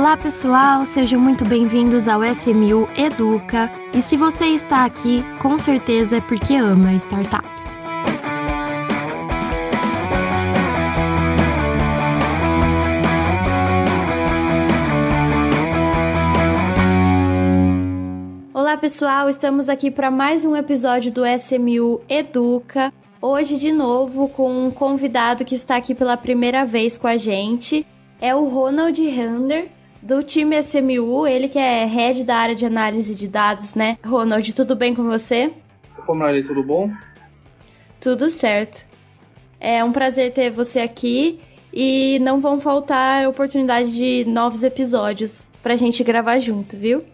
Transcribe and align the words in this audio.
Olá 0.00 0.16
pessoal, 0.16 0.86
sejam 0.86 1.20
muito 1.20 1.44
bem-vindos 1.44 2.08
ao 2.08 2.24
SMU 2.24 2.88
Educa. 2.96 3.70
E 3.92 4.00
se 4.00 4.16
você 4.16 4.46
está 4.46 4.86
aqui, 4.86 5.22
com 5.42 5.58
certeza 5.58 6.16
é 6.16 6.20
porque 6.22 6.54
ama 6.54 6.94
startups. 6.94 7.78
Olá 18.54 18.78
pessoal, 18.78 19.28
estamos 19.28 19.68
aqui 19.68 19.90
para 19.90 20.10
mais 20.10 20.46
um 20.46 20.56
episódio 20.56 21.12
do 21.12 21.26
SMU 21.26 22.00
Educa. 22.08 22.90
Hoje 23.20 23.58
de 23.58 23.70
novo 23.70 24.30
com 24.30 24.66
um 24.66 24.70
convidado 24.70 25.44
que 25.44 25.54
está 25.54 25.76
aqui 25.76 25.94
pela 25.94 26.16
primeira 26.16 26.64
vez 26.64 26.96
com 26.96 27.06
a 27.06 27.18
gente. 27.18 27.86
É 28.18 28.34
o 28.34 28.46
Ronald 28.46 28.98
Hander, 28.98 29.68
do 30.02 30.22
time 30.22 30.56
SMU, 30.62 31.26
ele 31.26 31.48
que 31.48 31.58
é 31.58 31.84
head 31.84 32.24
da 32.24 32.36
área 32.36 32.54
de 32.54 32.64
análise 32.64 33.14
de 33.14 33.28
dados, 33.28 33.74
né? 33.74 33.98
Ronald, 34.04 34.52
tudo 34.54 34.74
bem 34.74 34.94
com 34.94 35.04
você? 35.04 35.52
Como 36.06 36.24
é, 36.24 36.42
tudo 36.42 36.62
bom? 36.62 36.90
Tudo 38.00 38.30
certo. 38.30 38.86
É 39.58 39.84
um 39.84 39.92
prazer 39.92 40.32
ter 40.32 40.50
você 40.50 40.80
aqui 40.80 41.40
e 41.72 42.18
não 42.20 42.40
vão 42.40 42.58
faltar 42.58 43.26
oportunidades 43.28 43.94
de 43.94 44.24
novos 44.24 44.64
episódios 44.64 45.48
pra 45.62 45.76
gente 45.76 46.02
gravar 46.02 46.38
junto, 46.38 46.76
viu? 46.76 47.04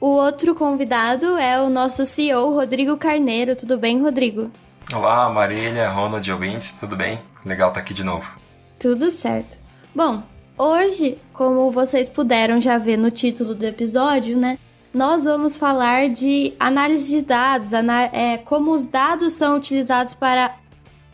O 0.00 0.10
outro 0.10 0.54
convidado 0.54 1.36
é 1.36 1.60
o 1.60 1.68
nosso 1.68 2.06
CEO, 2.06 2.54
Rodrigo 2.54 2.96
Carneiro. 2.96 3.56
Tudo 3.56 3.76
bem, 3.76 4.00
Rodrigo? 4.00 4.48
Olá, 4.94 5.28
Marília, 5.28 5.90
Ronald 5.90 6.30
ouvintes, 6.30 6.74
tudo 6.78 6.94
bem? 6.94 7.18
Legal 7.44 7.68
estar 7.70 7.80
aqui 7.80 7.92
de 7.92 8.04
novo. 8.04 8.38
Tudo 8.78 9.10
certo. 9.10 9.58
Bom, 9.92 10.22
hoje, 10.58 11.18
como 11.32 11.70
vocês 11.70 12.08
puderam 12.08 12.60
já 12.60 12.76
ver 12.76 12.96
no 12.96 13.10
título 13.10 13.54
do 13.54 13.64
episódio, 13.64 14.36
né? 14.36 14.58
Nós 14.92 15.24
vamos 15.24 15.56
falar 15.56 16.08
de 16.08 16.54
análise 16.58 17.10
de 17.10 17.22
dados, 17.24 17.72
é, 17.72 18.38
como 18.38 18.72
os 18.72 18.84
dados 18.84 19.34
são 19.34 19.56
utilizados 19.56 20.14
para 20.14 20.56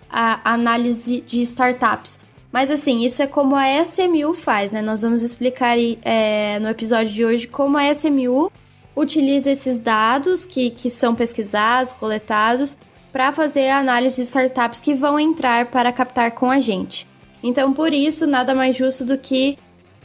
a 0.08 0.52
análise 0.52 1.20
de 1.20 1.42
startups. 1.42 2.18
Mas 2.52 2.70
assim, 2.70 3.04
isso 3.04 3.20
é 3.20 3.26
como 3.26 3.56
a 3.56 3.82
SMU 3.84 4.32
faz, 4.32 4.70
né? 4.70 4.80
Nós 4.80 5.02
vamos 5.02 5.22
explicar 5.22 5.76
é, 5.76 6.58
no 6.60 6.68
episódio 6.68 7.12
de 7.12 7.24
hoje 7.24 7.48
como 7.48 7.76
a 7.76 7.92
SMU 7.92 8.50
utiliza 8.96 9.50
esses 9.50 9.76
dados 9.76 10.44
que, 10.44 10.70
que 10.70 10.88
são 10.88 11.16
pesquisados, 11.16 11.92
coletados, 11.92 12.78
para 13.12 13.32
fazer 13.32 13.68
a 13.68 13.78
análise 13.78 14.16
de 14.16 14.22
startups 14.22 14.80
que 14.80 14.94
vão 14.94 15.18
entrar 15.18 15.66
para 15.66 15.92
captar 15.92 16.30
com 16.32 16.48
a 16.50 16.60
gente. 16.60 17.08
Então, 17.44 17.74
por 17.74 17.92
isso, 17.92 18.26
nada 18.26 18.54
mais 18.54 18.74
justo 18.74 19.04
do 19.04 19.18
que 19.18 19.58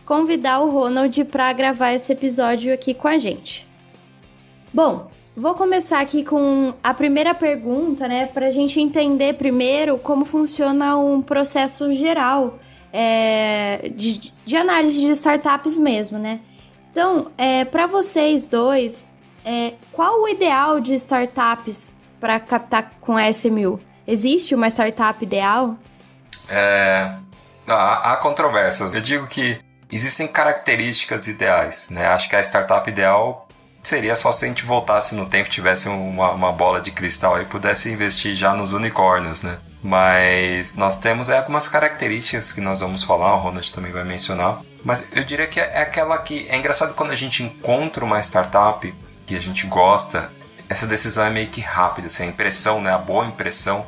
convidar 0.06 0.60
o 0.60 0.70
Ronald 0.70 1.24
para 1.24 1.54
gravar 1.54 1.94
esse 1.94 2.12
episódio 2.12 2.74
aqui 2.74 2.94
com 2.94 3.08
a 3.08 3.18
gente. 3.18 3.66
Bom, 4.74 5.10
vou 5.38 5.56
começar 5.56 6.02
aqui 6.02 6.22
com 6.22 6.74
a 6.84 6.94
primeira 6.94 7.34
pergunta, 7.34 8.10
né, 8.10 8.26
para 8.26 8.48
a 8.48 8.52
gente 8.52 8.82
entender 8.82 9.36
primeiro 9.36 9.98
como 9.98 10.26
funciona 10.26 10.98
um 10.98 11.22
processo 11.22 11.94
geral 11.94 12.60
é, 12.92 13.90
de, 13.96 14.34
de 14.46 14.58
análise 14.58 15.00
de 15.00 15.08
startups 15.12 15.78
mesmo, 15.78 16.20
né? 16.20 16.42
Então, 16.92 17.32
é, 17.38 17.64
para 17.64 17.88
vocês 17.88 18.48
dois, 18.48 19.08
é, 19.46 19.76
qual 19.94 20.24
o 20.24 20.28
ideal 20.28 20.82
de 20.82 20.94
startups 20.96 21.96
para 22.20 22.38
captar 22.38 22.96
com 23.00 23.16
a 23.16 23.30
SMU? 23.30 23.80
Existe 24.06 24.54
uma 24.54 24.68
startup 24.68 25.24
ideal? 25.24 25.78
É, 26.50 27.14
há, 27.74 28.14
há 28.14 28.18
controvérsias. 28.18 28.94
Eu 28.94 29.02
digo 29.02 29.28
que 29.28 29.60
existem 29.92 30.28
características 30.28 31.28
ideais. 31.28 31.90
Né? 31.90 32.08
Acho 32.08 32.30
que 32.30 32.36
a 32.36 32.42
startup 32.42 32.90
ideal 32.90 33.48
seria 33.84 34.16
só 34.16 34.32
se 34.32 34.46
a 34.46 34.48
gente 34.48 34.66
voltasse 34.66 35.16
no 35.16 35.26
tempo, 35.26 35.50
tivesse 35.50 35.88
uma, 35.88 36.32
uma 36.32 36.52
bola 36.52 36.82
de 36.82 36.92
cristal 36.92 37.42
e 37.42 37.46
pudesse 37.46 37.90
investir 37.92 38.36
já 38.36 38.54
nos 38.54 38.74
unicórnios, 38.74 39.42
né? 39.42 39.58
Mas 39.82 40.76
nós 40.76 41.00
temos 41.00 41.30
é, 41.30 41.38
algumas 41.38 41.68
características 41.68 42.52
que 42.52 42.60
nós 42.60 42.82
vamos 42.82 43.04
falar, 43.04 43.36
o 43.36 43.40
Ronald 43.40 43.72
também 43.74 43.92
vai 43.92 44.04
mencionar. 44.04 44.62
Mas 44.84 45.08
eu 45.12 45.24
diria 45.24 45.48
que 45.48 45.60
é 45.60 45.82
aquela 45.82 46.18
que. 46.18 46.48
É 46.50 46.58
engraçado 46.58 46.94
quando 46.94 47.12
a 47.12 47.16
gente 47.16 47.44
encontra 47.44 48.04
uma 48.04 48.20
startup 48.20 48.94
que 49.26 49.36
a 49.36 49.40
gente 49.40 49.66
gosta, 49.68 50.30
essa 50.68 50.86
decisão 50.86 51.26
é 51.26 51.30
meio 51.30 51.48
que 51.48 51.62
rápida, 51.62 52.08
assim, 52.08 52.24
a 52.24 52.28
impressão, 52.28 52.82
né? 52.82 52.94
A 52.94 52.98
boa 52.98 53.26
impressão. 53.26 53.86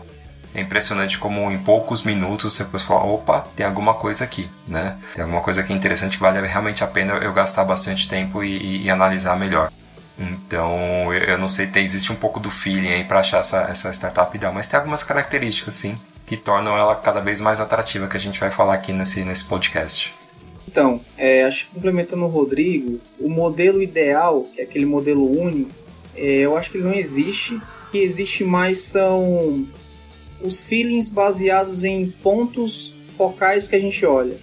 É 0.54 0.62
impressionante 0.62 1.18
como 1.18 1.50
em 1.50 1.58
poucos 1.58 2.04
minutos 2.04 2.54
você 2.54 2.64
depois 2.64 2.84
fala, 2.84 3.04
opa, 3.06 3.48
tem 3.56 3.66
alguma 3.66 3.94
coisa 3.94 4.24
aqui, 4.24 4.50
né? 4.68 4.98
Tem 5.16 5.24
alguma 5.24 5.42
coisa 5.42 5.62
aqui 5.62 5.72
interessante 5.72 6.18
que 6.18 6.24
vale 6.24 6.46
realmente 6.46 6.84
a 6.84 6.88
pena 6.88 7.14
eu 7.14 7.32
gastar 7.32 7.64
bastante 7.64 8.08
tempo 8.10 8.44
e, 8.44 8.58
e, 8.58 8.84
e 8.84 8.90
analisar 8.90 9.38
melhor. 9.38 9.72
Então, 10.20 11.12
eu, 11.14 11.24
eu 11.24 11.38
não 11.38 11.48
sei, 11.48 11.68
tem, 11.68 11.84
existe 11.84 12.12
um 12.12 12.16
pouco 12.16 12.40
do 12.40 12.52
feeling 12.52 12.92
aí 12.92 13.04
para 13.04 13.22
achar 13.22 13.40
essa, 13.40 13.62
essa 13.64 13.92
startup 13.92 14.36
ideal, 14.36 14.54
mas 14.54 14.68
tem 14.68 14.78
algumas 14.78 15.04
características, 15.04 15.74
sim, 15.74 15.98
que 16.26 16.38
tornam 16.38 16.78
ela 16.78 16.96
cada 16.96 17.22
vez 17.22 17.40
mais 17.40 17.60
atrativa, 17.60 18.08
que 18.08 18.18
a 18.18 18.20
gente 18.20 18.40
vai 18.40 18.52
falar 18.52 18.74
aqui 18.74 18.94
nesse, 18.94 19.24
nesse 19.24 19.46
podcast. 19.46 20.14
Então, 20.68 21.02
é, 21.18 21.44
acho 21.44 21.66
que 21.66 21.74
complementando 21.74 22.24
o 22.24 22.28
Rodrigo, 22.28 23.00
o 23.20 23.30
modelo 23.30 23.82
ideal, 23.82 24.44
que 24.44 24.62
é 24.62 24.64
aquele 24.64 24.86
modelo 24.86 25.30
único, 25.30 25.72
é, 26.16 26.40
eu 26.40 26.56
acho 26.56 26.70
que 26.70 26.78
ele 26.78 26.88
não 26.88 26.94
existe. 26.94 27.56
O 27.56 27.92
que 27.92 27.98
existe 27.98 28.44
mais 28.44 28.80
são 28.80 29.68
os 30.44 30.64
feelings 30.64 31.10
baseados 31.10 31.84
em 31.84 32.10
pontos 32.10 32.94
focais 33.06 33.68
que 33.68 33.76
a 33.76 33.80
gente 33.80 34.06
olha. 34.06 34.38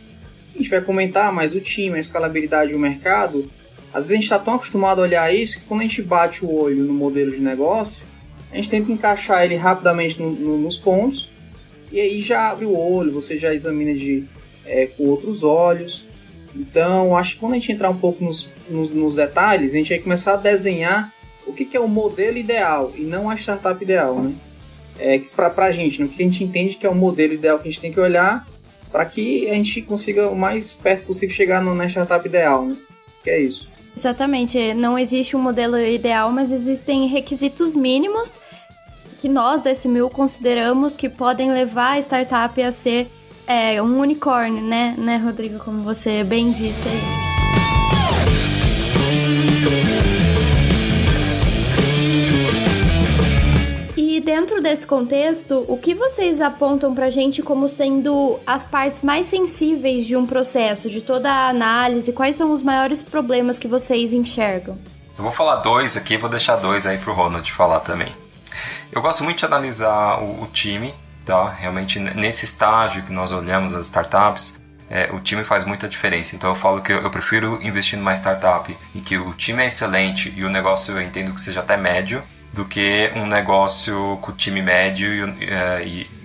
A 0.54 0.58
gente 0.58 0.70
vai 0.70 0.80
comentar, 0.80 1.32
mas 1.32 1.54
o 1.54 1.60
time, 1.60 1.96
a 1.96 2.00
escalabilidade 2.00 2.72
e 2.72 2.74
o 2.74 2.78
mercado 2.78 3.50
às 3.92 4.04
vezes 4.04 4.10
a 4.10 4.14
gente 4.14 4.24
está 4.24 4.38
tão 4.38 4.54
acostumado 4.54 5.00
a 5.00 5.04
olhar 5.04 5.34
isso 5.34 5.60
que 5.60 5.66
quando 5.66 5.80
a 5.80 5.84
gente 5.84 6.02
bate 6.02 6.44
o 6.44 6.52
olho 6.52 6.84
no 6.84 6.92
modelo 6.92 7.30
de 7.30 7.40
negócio, 7.40 8.06
a 8.52 8.56
gente 8.56 8.68
tenta 8.68 8.92
encaixar 8.92 9.44
ele 9.44 9.56
rapidamente 9.56 10.20
no, 10.20 10.30
no, 10.30 10.58
nos 10.58 10.76
pontos 10.76 11.30
e 11.90 12.00
aí 12.00 12.20
já 12.20 12.50
abre 12.50 12.66
o 12.66 12.76
olho, 12.76 13.12
você 13.12 13.38
já 13.38 13.52
examina 13.52 13.94
de, 13.94 14.24
é, 14.66 14.86
com 14.86 15.04
outros 15.04 15.42
olhos. 15.42 16.06
Então, 16.54 17.16
acho 17.16 17.34
que 17.34 17.40
quando 17.40 17.52
a 17.52 17.56
gente 17.56 17.72
entrar 17.72 17.88
um 17.88 17.96
pouco 17.96 18.22
nos, 18.22 18.48
nos, 18.68 18.90
nos 18.90 19.14
detalhes, 19.14 19.72
a 19.72 19.76
gente 19.76 19.90
vai 19.90 19.98
começar 19.98 20.34
a 20.34 20.36
desenhar 20.36 21.12
o 21.46 21.52
que, 21.52 21.64
que, 21.64 21.76
é 21.76 21.80
o 21.80 21.88
modelo 21.88 22.36
ideal 22.36 22.92
e 22.94 23.02
não 23.02 23.30
a 23.30 23.36
startup 23.36 23.82
ideal, 23.82 24.20
né? 24.20 24.34
É, 24.98 25.18
para 25.18 25.66
a 25.66 25.72
gente, 25.72 26.00
né? 26.00 26.06
o 26.06 26.08
que 26.08 26.22
a 26.22 26.26
gente 26.26 26.42
entende 26.42 26.74
que 26.74 26.86
é 26.86 26.90
o 26.90 26.94
modelo 26.94 27.34
ideal 27.34 27.58
que 27.58 27.68
a 27.68 27.70
gente 27.70 27.80
tem 27.80 27.92
que 27.92 28.00
olhar 28.00 28.46
para 28.90 29.04
que 29.04 29.48
a 29.50 29.54
gente 29.54 29.82
consiga 29.82 30.28
o 30.28 30.36
mais 30.36 30.74
perto 30.74 31.06
possível 31.06 31.34
chegar 31.34 31.62
no, 31.62 31.74
na 31.74 31.86
startup 31.86 32.26
ideal, 32.26 32.64
né? 32.64 32.76
Que 33.22 33.30
é 33.30 33.40
isso. 33.40 33.68
Exatamente, 33.96 34.74
não 34.74 34.98
existe 34.98 35.36
um 35.36 35.40
modelo 35.40 35.78
ideal, 35.78 36.30
mas 36.30 36.52
existem 36.52 37.06
requisitos 37.08 37.74
mínimos 37.74 38.38
que 39.18 39.28
nós 39.28 39.60
da 39.60 39.72
SMU 39.72 40.08
consideramos 40.08 40.96
que 40.96 41.08
podem 41.08 41.52
levar 41.52 41.94
a 41.94 41.98
startup 41.98 42.62
a 42.62 42.70
ser 42.70 43.08
é, 43.46 43.82
um 43.82 43.98
unicórnio, 43.98 44.62
né, 44.62 44.94
né, 44.96 45.16
Rodrigo, 45.16 45.58
como 45.58 45.82
você 45.82 46.22
bem 46.22 46.52
disse 46.52 46.86
aí. 46.86 47.28
Dentro 54.28 54.60
desse 54.60 54.86
contexto, 54.86 55.64
o 55.66 55.78
que 55.78 55.94
vocês 55.94 56.42
apontam 56.42 56.94
para 56.94 57.08
gente 57.08 57.40
como 57.40 57.66
sendo 57.66 58.38
as 58.46 58.62
partes 58.62 59.00
mais 59.00 59.24
sensíveis 59.24 60.06
de 60.06 60.14
um 60.16 60.26
processo, 60.26 60.90
de 60.90 61.00
toda 61.00 61.32
a 61.32 61.48
análise? 61.48 62.12
Quais 62.12 62.36
são 62.36 62.52
os 62.52 62.62
maiores 62.62 63.02
problemas 63.02 63.58
que 63.58 63.66
vocês 63.66 64.12
enxergam? 64.12 64.78
Eu 65.16 65.24
vou 65.24 65.32
falar 65.32 65.56
dois 65.56 65.96
aqui, 65.96 66.18
vou 66.18 66.28
deixar 66.28 66.56
dois 66.56 66.86
aí 66.86 66.98
para 66.98 67.10
o 67.10 67.14
Ronald 67.14 67.50
falar 67.50 67.80
também. 67.80 68.14
Eu 68.92 69.00
gosto 69.00 69.24
muito 69.24 69.38
de 69.38 69.46
analisar 69.46 70.22
o, 70.22 70.42
o 70.42 70.46
time, 70.52 70.94
tá? 71.24 71.48
Realmente 71.48 71.98
nesse 71.98 72.44
estágio 72.44 73.04
que 73.04 73.12
nós 73.12 73.32
olhamos 73.32 73.72
as 73.72 73.86
startups, 73.86 74.60
é, 74.90 75.08
o 75.10 75.20
time 75.20 75.42
faz 75.42 75.64
muita 75.64 75.88
diferença. 75.88 76.36
Então 76.36 76.50
eu 76.50 76.54
falo 76.54 76.82
que 76.82 76.92
eu, 76.92 77.00
eu, 77.00 77.10
prefiro 77.10 77.58
investir 77.62 77.98
numa 77.98 78.12
startup 78.12 78.76
em 78.94 79.00
que 79.00 79.16
o 79.16 79.32
time 79.32 79.62
é 79.62 79.68
excelente 79.68 80.34
e 80.36 80.44
o 80.44 80.50
negócio 80.50 80.94
eu 80.94 81.00
entendo 81.00 81.32
que 81.32 81.40
seja 81.40 81.60
até 81.60 81.78
médio, 81.78 82.22
do 82.52 82.64
que 82.64 83.12
um 83.14 83.26
negócio 83.26 84.18
com 84.20 84.32
time 84.32 84.62
médio 84.62 85.28
e, 85.40 85.44
é, 85.44 85.82
e 85.86 86.18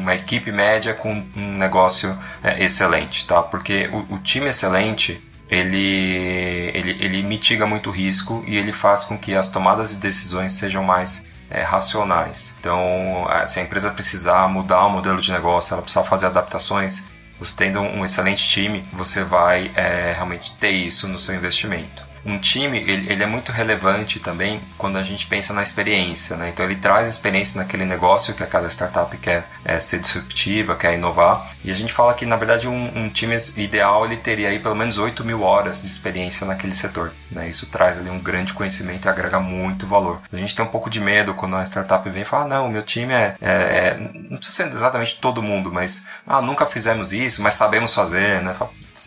uma 0.00 0.14
equipe 0.14 0.50
média 0.50 0.94
com 0.94 1.24
um 1.36 1.56
negócio 1.56 2.16
é, 2.42 2.62
excelente, 2.64 3.26
tá? 3.26 3.42
Porque 3.42 3.88
o, 3.92 4.14
o, 4.14 4.18
time 4.18 4.48
excelente 4.48 5.22
ele, 5.50 6.70
ele, 6.72 6.96
ele 7.00 7.22
mitiga 7.22 7.66
muito 7.66 7.90
risco 7.90 8.42
e 8.46 8.56
ele 8.56 8.72
faz 8.72 9.04
com 9.04 9.18
que 9.18 9.34
as 9.34 9.48
tomadas 9.48 9.90
de 9.90 9.96
decisões 9.96 10.52
sejam 10.52 10.82
mais 10.82 11.24
é, 11.50 11.62
racionais. 11.62 12.56
Então, 12.58 13.26
se 13.46 13.60
a 13.60 13.62
empresa 13.62 13.90
precisar 13.90 14.48
mudar 14.48 14.86
o 14.86 14.90
modelo 14.90 15.20
de 15.20 15.30
negócio, 15.30 15.74
ela 15.74 15.82
precisar 15.82 16.04
fazer 16.04 16.26
adaptações, 16.26 17.04
você 17.38 17.54
tendo 17.56 17.80
um 17.80 18.04
excelente 18.04 18.48
time, 18.48 18.84
você 18.92 19.22
vai 19.22 19.70
é, 19.74 20.12
realmente 20.14 20.54
ter 20.56 20.70
isso 20.70 21.06
no 21.06 21.18
seu 21.18 21.34
investimento. 21.34 22.11
Um 22.24 22.38
time 22.38 22.78
ele, 22.78 23.10
ele, 23.10 23.22
é 23.22 23.26
muito 23.26 23.50
relevante 23.50 24.20
também 24.20 24.60
quando 24.78 24.96
a 24.96 25.02
gente 25.02 25.26
pensa 25.26 25.52
na 25.52 25.62
experiência, 25.62 26.36
né? 26.36 26.48
Então 26.48 26.64
ele 26.64 26.76
traz 26.76 27.08
experiência 27.08 27.60
naquele 27.60 27.84
negócio 27.84 28.34
que 28.34 28.42
aquela 28.42 28.68
startup 28.68 29.16
quer 29.18 29.48
é, 29.64 29.78
ser 29.78 30.00
disruptiva, 30.00 30.76
quer 30.76 30.94
inovar. 30.94 31.52
E 31.64 31.70
a 31.70 31.74
gente 31.74 31.92
fala 31.92 32.14
que 32.14 32.24
na 32.24 32.36
verdade 32.36 32.68
um, 32.68 32.92
um 32.96 33.08
time 33.08 33.36
ideal 33.56 34.04
ele 34.04 34.16
teria 34.16 34.48
aí 34.48 34.58
pelo 34.58 34.76
menos 34.76 34.98
8 34.98 35.24
mil 35.24 35.42
horas 35.42 35.82
de 35.82 35.88
experiência 35.88 36.46
naquele 36.46 36.74
setor. 36.74 37.12
Né? 37.30 37.48
Isso 37.48 37.66
traz 37.66 37.98
ali 37.98 38.10
um 38.10 38.20
grande 38.20 38.52
conhecimento 38.52 39.06
e 39.06 39.08
agrega 39.08 39.40
muito 39.40 39.86
valor. 39.86 40.20
A 40.32 40.36
gente 40.36 40.54
tem 40.54 40.64
um 40.64 40.68
pouco 40.68 40.88
de 40.88 41.00
medo 41.00 41.34
quando 41.34 41.56
a 41.56 41.62
startup 41.62 42.08
vem 42.08 42.22
e 42.22 42.26
fala, 42.26 42.46
não, 42.46 42.70
meu 42.70 42.82
time 42.82 43.12
é, 43.12 43.36
é, 43.40 43.52
é 43.52 44.10
não 44.30 44.36
precisa 44.36 44.64
ser 44.64 44.74
exatamente 44.74 45.20
todo 45.20 45.42
mundo, 45.42 45.72
mas 45.72 46.06
ah, 46.26 46.40
nunca 46.40 46.66
fizemos 46.66 47.12
isso, 47.12 47.42
mas 47.42 47.54
sabemos 47.54 47.94
fazer, 47.94 48.42
né? 48.42 48.54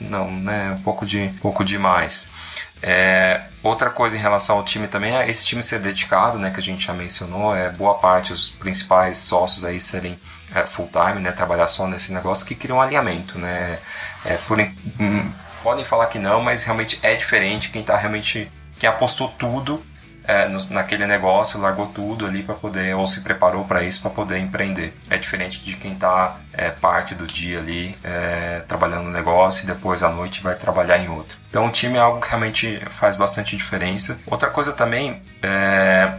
Não, 0.02 0.30
né? 0.32 0.76
Um 0.80 0.84
pouco 0.84 1.06
de 1.06 1.22
um 1.22 1.38
pouco 1.38 1.64
demais. 1.64 2.32
É, 2.82 3.42
outra 3.64 3.90
coisa 3.90 4.16
em 4.16 4.20
relação 4.20 4.58
ao 4.58 4.64
time 4.64 4.88
também 4.88 5.16
é 5.16 5.30
esse 5.30 5.46
time 5.46 5.64
ser 5.64 5.80
dedicado, 5.80 6.38
né, 6.38 6.52
que 6.52 6.60
a 6.60 6.64
gente 6.64 6.86
já 6.86 6.94
mencionou, 6.94 7.56
é 7.56 7.70
boa 7.70 7.96
parte 7.96 8.34
os 8.34 8.50
principais 8.50 9.18
sócios 9.18 9.64
aí 9.64 9.80
serem 9.80 10.20
é, 10.54 10.62
full 10.64 10.90
time, 10.92 11.22
né, 11.22 11.32
trabalhar 11.32 11.68
só 11.68 11.88
nesse 11.88 12.14
negócio 12.14 12.46
que 12.46 12.54
cria 12.54 12.76
um 12.76 12.82
alinhamento, 12.82 13.40
né. 13.40 13.80
É, 14.24 14.38
por, 14.48 14.60
hum, 14.60 15.32
podem 15.64 15.86
falar 15.86 16.08
que 16.08 16.20
não, 16.20 16.42
mas 16.42 16.64
realmente 16.64 17.00
é 17.02 17.16
diferente 17.16 17.70
quem 17.70 17.82
está 17.82 17.98
realmente 17.98 18.52
quem 18.78 18.90
apostou 18.90 19.30
tudo 19.30 19.84
é, 20.28 20.48
no, 20.48 20.60
naquele 20.70 21.06
negócio, 21.06 21.60
largou 21.60 21.88
tudo 21.88 22.26
ali 22.26 22.44
para 22.44 22.56
poder, 22.56 22.96
ou 22.96 23.08
se 23.08 23.22
preparou 23.22 23.66
para 23.66 23.84
isso 23.84 24.02
para 24.02 24.12
poder 24.12 24.38
empreender. 24.40 24.94
É 25.10 25.18
diferente 25.18 25.60
de 25.64 25.76
quem 25.76 25.94
está 25.94 26.38
é, 26.54 26.70
parte 26.70 27.16
do 27.16 27.26
dia 27.26 27.60
ali 27.60 27.98
é, 28.04 28.62
trabalhando 28.68 29.04
no 29.04 29.12
negócio 29.12 29.64
e 29.64 29.68
depois 29.68 30.04
à 30.04 30.10
noite 30.10 30.42
vai 30.42 30.56
trabalhar 30.56 30.98
em 30.98 31.10
outro. 31.10 31.38
Então 31.50 31.68
o 31.68 31.72
time 31.72 31.98
é 31.98 32.00
algo 32.00 32.20
que 32.20 32.28
realmente 32.28 32.82
faz 32.90 33.16
bastante 33.16 33.56
diferença. 33.56 34.20
Outra 34.26 34.50
coisa 34.50 34.74
também 34.74 35.22
é 35.42 36.12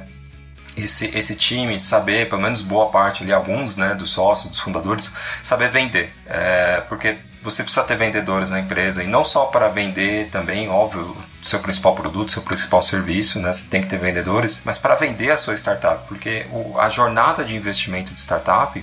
esse, 0.76 1.06
esse 1.16 1.34
time 1.34 1.80
saber, 1.80 2.28
pelo 2.28 2.42
menos 2.42 2.60
boa 2.60 2.90
parte 2.90 3.22
ali, 3.22 3.32
alguns 3.32 3.76
né, 3.76 3.94
dos 3.94 4.10
sócios, 4.10 4.50
dos 4.50 4.60
fundadores, 4.60 5.14
saber 5.42 5.70
vender. 5.70 6.12
É, 6.26 6.82
porque 6.88 7.16
você 7.42 7.62
precisa 7.62 7.84
ter 7.84 7.96
vendedores 7.96 8.50
na 8.50 8.60
empresa 8.60 9.02
e 9.02 9.06
não 9.06 9.24
só 9.24 9.46
para 9.46 9.68
vender 9.68 10.28
também, 10.30 10.68
óbvio, 10.68 11.16
seu 11.48 11.60
principal 11.60 11.94
produto, 11.94 12.32
seu 12.32 12.42
principal 12.42 12.82
serviço, 12.82 13.40
né? 13.40 13.52
Você 13.52 13.68
tem 13.68 13.80
que 13.80 13.86
ter 13.86 13.98
vendedores, 13.98 14.62
mas 14.64 14.78
para 14.78 14.94
vender 14.94 15.30
a 15.30 15.36
sua 15.36 15.54
startup, 15.54 16.06
porque 16.08 16.46
o, 16.50 16.78
a 16.78 16.88
jornada 16.88 17.44
de 17.44 17.54
investimento 17.54 18.12
de 18.12 18.20
startup 18.20 18.82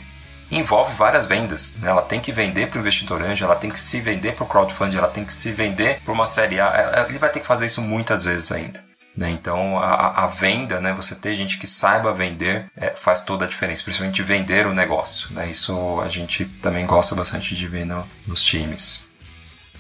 envolve 0.52 0.94
várias 0.96 1.26
vendas. 1.26 1.78
Né? 1.80 1.90
Ela 1.90 2.02
tem 2.02 2.20
que 2.20 2.32
vender 2.32 2.68
para 2.68 2.78
o 2.78 2.82
investidor 2.82 3.22
anjo, 3.22 3.44
ela 3.44 3.56
tem 3.56 3.70
que 3.70 3.80
se 3.80 4.00
vender 4.00 4.34
para 4.34 4.44
o 4.44 4.48
crowdfunding, 4.48 4.98
ela 4.98 5.08
tem 5.08 5.26
que 5.26 5.34
se 5.34 5.52
vender 5.52 6.00
para 6.04 6.14
uma 6.14 6.28
série 6.28 6.60
A. 6.60 7.06
Ele 7.10 7.18
vai 7.18 7.30
ter 7.30 7.40
que 7.40 7.46
fazer 7.46 7.66
isso 7.66 7.82
muitas 7.82 8.26
vezes 8.26 8.52
ainda. 8.52 8.84
Né? 9.16 9.30
Então 9.30 9.78
a, 9.78 10.24
a, 10.24 10.28
venda, 10.28 10.82
né? 10.82 10.92
você 10.92 11.16
ter 11.16 11.34
gente 11.36 11.58
que 11.58 11.68
saiba 11.68 12.14
vender 12.14 12.66
é, 12.76 12.92
faz 12.96 13.22
toda 13.22 13.46
a 13.46 13.48
diferença, 13.48 13.84
principalmente 13.84 14.24
vender 14.24 14.66
o 14.66 14.74
negócio. 14.74 15.32
Né? 15.34 15.50
Isso 15.50 16.02
a 16.02 16.08
gente 16.08 16.46
também 16.46 16.86
gosta 16.86 17.16
bastante 17.16 17.56
de 17.56 17.68
ver 17.68 17.86
no, 17.86 18.08
nos 18.26 18.44
times. 18.44 19.12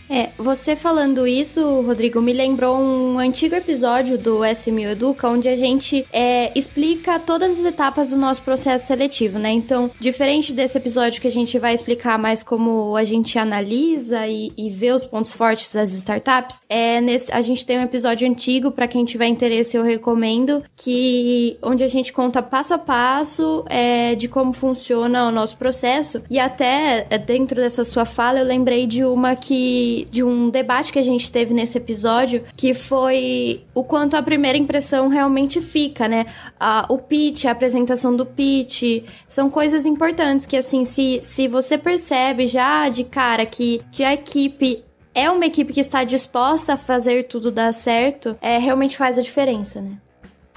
É, 0.09 0.29
você 0.37 0.75
falando 0.75 1.25
isso, 1.25 1.81
Rodrigo, 1.81 2.21
me 2.21 2.33
lembrou 2.33 2.77
um 2.77 3.17
antigo 3.17 3.55
episódio 3.55 4.17
do 4.17 4.45
SMU 4.45 4.79
Educa, 4.79 5.27
onde 5.27 5.47
a 5.47 5.55
gente 5.55 6.05
é, 6.11 6.51
explica 6.57 7.19
todas 7.19 7.59
as 7.59 7.65
etapas 7.65 8.09
do 8.09 8.17
nosso 8.17 8.41
processo 8.41 8.87
seletivo, 8.87 9.39
né? 9.39 9.51
Então, 9.51 9.89
diferente 9.99 10.53
desse 10.53 10.77
episódio 10.77 11.21
que 11.21 11.27
a 11.27 11.31
gente 11.31 11.57
vai 11.57 11.73
explicar 11.73 12.19
mais 12.19 12.43
como 12.43 12.95
a 12.95 13.03
gente 13.03 13.37
analisa 13.39 14.27
e, 14.27 14.51
e 14.57 14.69
vê 14.69 14.91
os 14.91 15.03
pontos 15.03 15.33
fortes 15.33 15.71
das 15.71 15.93
startups, 15.93 16.61
é 16.69 16.99
nesse, 16.99 17.31
a 17.31 17.41
gente 17.41 17.65
tem 17.65 17.79
um 17.79 17.83
episódio 17.83 18.29
antigo, 18.29 18.71
para 18.71 18.87
quem 18.87 19.05
tiver 19.05 19.27
interesse, 19.27 19.77
eu 19.77 19.83
recomendo, 19.83 20.63
que 20.75 21.57
onde 21.61 21.83
a 21.83 21.87
gente 21.87 22.11
conta 22.11 22.41
passo 22.41 22.73
a 22.73 22.77
passo 22.77 23.63
é, 23.69 24.15
de 24.15 24.27
como 24.27 24.53
funciona 24.53 25.27
o 25.27 25.31
nosso 25.31 25.57
processo. 25.57 26.21
E 26.29 26.37
até 26.37 27.07
é, 27.09 27.17
dentro 27.17 27.55
dessa 27.55 27.83
sua 27.83 28.05
fala, 28.05 28.39
eu 28.39 28.45
lembrei 28.45 28.85
de 28.85 29.03
uma 29.03 29.35
que 29.35 29.92
de, 30.09 30.23
um 30.23 30.49
debate 30.49 30.91
que 30.91 30.99
a 30.99 31.03
gente 31.03 31.31
teve 31.31 31.53
nesse 31.53 31.77
episódio, 31.77 32.43
que 32.55 32.73
foi 32.73 33.63
o 33.73 33.83
quanto 33.83 34.15
a 34.15 34.23
primeira 34.23 34.57
impressão 34.57 35.07
realmente 35.07 35.61
fica, 35.61 36.07
né? 36.07 36.25
A, 36.59 36.85
o 36.89 36.97
pitch, 36.97 37.45
a 37.45 37.51
apresentação 37.51 38.15
do 38.15 38.25
pitch, 38.25 39.03
são 39.27 39.49
coisas 39.49 39.85
importantes 39.85 40.45
que, 40.45 40.57
assim, 40.57 40.85
se, 40.85 41.19
se 41.21 41.47
você 41.47 41.77
percebe 41.77 42.47
já 42.47 42.89
de 42.89 43.03
cara 43.03 43.45
que, 43.45 43.81
que 43.91 44.03
a 44.03 44.13
equipe 44.13 44.83
é 45.13 45.29
uma 45.29 45.45
equipe 45.45 45.73
que 45.73 45.79
está 45.79 46.03
disposta 46.03 46.73
a 46.73 46.77
fazer 46.77 47.23
tudo 47.23 47.51
dar 47.51 47.73
certo, 47.73 48.35
é, 48.41 48.57
realmente 48.57 48.97
faz 48.97 49.17
a 49.17 49.21
diferença, 49.21 49.79
né? 49.79 49.97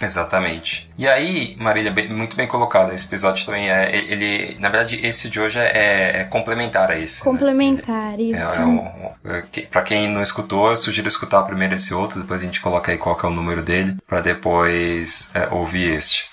Exatamente. 0.00 0.90
E 0.98 1.08
aí, 1.08 1.56
Marília, 1.58 1.93
muito 2.10 2.37
bem 2.37 2.46
colocado. 2.46 2.93
Esse 2.93 3.06
episódio 3.06 3.46
também 3.46 3.70
é. 3.70 3.96
Ele, 3.96 4.56
na 4.60 4.69
verdade, 4.69 5.04
esse 5.04 5.31
de 5.31 5.40
hoje 5.40 5.58
é, 5.58 6.20
é 6.20 6.25
complementar 6.25 6.90
a 6.90 6.98
esse. 6.98 7.20
Né? 7.20 7.25
Complementar, 7.25 8.12
né? 8.12 8.22
isso. 8.22 8.40
É, 8.40 8.62
é 8.62 8.64
um, 8.64 9.10
é, 9.25 9.43
pra 9.70 9.82
quem 9.82 10.10
não 10.10 10.22
escutou, 10.22 10.69
eu 10.69 10.76
sugiro 10.76 11.08
escutar 11.08 11.43
primeiro 11.44 11.75
esse 11.75 11.94
outro, 11.94 12.20
depois 12.20 12.43
a 12.43 12.44
gente 12.44 12.60
coloca 12.60 12.93
aí 12.93 12.98
qual 12.98 13.19
é 13.22 13.26
o 13.26 13.31
número 13.31 13.62
dele, 13.62 13.96
para 14.06 14.20
depois 14.20 15.31
é, 15.34 15.48
ouvir 15.48 15.96
este. 15.96 16.25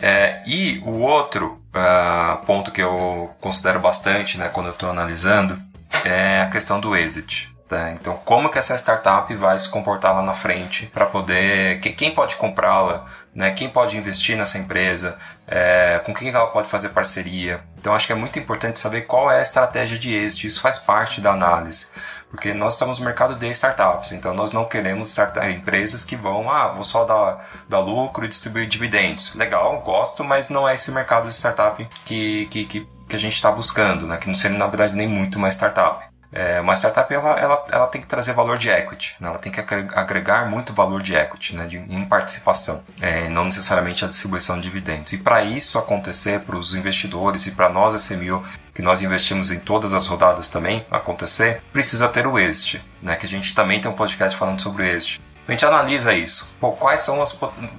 É, 0.00 0.40
e 0.46 0.80
o 0.84 1.00
outro 1.00 1.60
uh, 1.74 2.44
ponto 2.46 2.70
que 2.70 2.80
eu 2.80 3.30
considero 3.40 3.80
bastante, 3.80 4.38
né, 4.38 4.48
quando 4.48 4.66
eu 4.66 4.72
estou 4.72 4.90
analisando, 4.90 5.58
é 6.04 6.40
a 6.42 6.46
questão 6.46 6.80
do 6.80 6.94
exit. 6.94 7.52
Tá? 7.68 7.92
Então, 7.92 8.18
como 8.24 8.48
que 8.48 8.58
essa 8.58 8.74
startup 8.76 9.32
vai 9.34 9.58
se 9.58 9.68
comportar 9.68 10.14
lá 10.14 10.22
na 10.22 10.32
frente 10.32 10.86
para 10.86 11.04
poder. 11.04 11.80
Quem 11.80 12.14
pode 12.14 12.36
comprá-la? 12.36 13.04
Né? 13.34 13.50
Quem 13.50 13.68
pode 13.68 13.98
investir 13.98 14.38
nessa 14.38 14.56
empresa? 14.56 15.18
É, 15.46 16.00
com 16.04 16.14
quem 16.14 16.30
ela 16.30 16.46
pode 16.46 16.66
fazer 16.66 16.88
parceria? 16.90 17.60
Então, 17.76 17.94
acho 17.94 18.06
que 18.06 18.12
é 18.12 18.16
muito 18.16 18.38
importante 18.38 18.80
saber 18.80 19.02
qual 19.02 19.30
é 19.30 19.40
a 19.40 19.42
estratégia 19.42 19.98
de 19.98 20.16
êxito. 20.16 20.46
Isso 20.46 20.62
faz 20.62 20.78
parte 20.78 21.20
da 21.20 21.32
análise. 21.32 21.88
Porque 22.30 22.54
nós 22.54 22.72
estamos 22.74 22.98
no 22.98 23.04
mercado 23.04 23.34
de 23.34 23.48
startups, 23.50 24.12
então 24.12 24.34
nós 24.34 24.52
não 24.52 24.66
queremos 24.66 25.16
empresas 25.50 26.04
que 26.04 26.14
vão, 26.14 26.50
ah, 26.50 26.68
vou 26.68 26.84
só 26.84 27.04
dar, 27.04 27.48
dar 27.66 27.78
lucro 27.78 28.24
e 28.24 28.28
distribuir 28.28 28.68
dividendos. 28.68 29.34
Legal, 29.34 29.80
gosto, 29.80 30.22
mas 30.22 30.50
não 30.50 30.68
é 30.68 30.74
esse 30.74 30.90
mercado 30.92 31.26
de 31.26 31.34
startup 31.34 31.82
que, 32.04 32.46
que, 32.50 32.66
que, 32.66 32.88
que 33.08 33.16
a 33.16 33.18
gente 33.18 33.32
está 33.32 33.50
buscando, 33.50 34.06
né? 34.06 34.18
que 34.18 34.28
não 34.28 34.36
seria, 34.36 34.58
na 34.58 34.66
verdade, 34.66 34.94
nem 34.94 35.08
muito 35.08 35.38
uma 35.38 35.48
startup. 35.48 36.07
É, 36.30 36.60
uma 36.60 36.74
startup 36.74 37.12
ela, 37.12 37.38
ela, 37.38 37.66
ela 37.70 37.86
tem 37.86 38.00
que 38.00 38.06
trazer 38.06 38.34
valor 38.34 38.58
de 38.58 38.68
equity, 38.68 39.16
né? 39.18 39.28
ela 39.28 39.38
tem 39.38 39.50
que 39.50 39.60
agregar 39.60 40.48
muito 40.48 40.74
valor 40.74 41.02
de 41.02 41.14
equity 41.14 41.56
né? 41.56 41.66
de, 41.66 41.78
em 41.78 42.04
participação, 42.04 42.84
é, 43.00 43.30
não 43.30 43.44
necessariamente 43.44 44.04
a 44.04 44.08
distribuição 44.08 44.56
de 44.56 44.62
dividendos. 44.62 45.12
E 45.14 45.18
para 45.18 45.42
isso 45.42 45.78
acontecer, 45.78 46.40
para 46.40 46.56
os 46.56 46.74
investidores 46.74 47.46
e 47.46 47.52
para 47.52 47.70
nós, 47.70 47.94
SMU, 47.94 48.44
que 48.74 48.82
nós 48.82 49.02
investimos 49.02 49.50
em 49.50 49.58
todas 49.58 49.94
as 49.94 50.06
rodadas 50.06 50.48
também 50.48 50.84
acontecer, 50.90 51.62
precisa 51.72 52.08
ter 52.08 52.26
o 52.26 52.38
exit, 52.38 52.84
né? 53.02 53.16
que 53.16 53.24
a 53.24 53.28
gente 53.28 53.54
também 53.54 53.80
tem 53.80 53.90
um 53.90 53.94
podcast 53.94 54.38
falando 54.38 54.60
sobre 54.60 54.82
o 54.82 54.86
exit. 54.86 55.20
A 55.48 55.50
gente 55.50 55.64
analisa 55.64 56.12
isso. 56.12 56.54
Pô, 56.60 56.72
quais 56.72 57.00
são 57.00 57.22
as. 57.22 57.36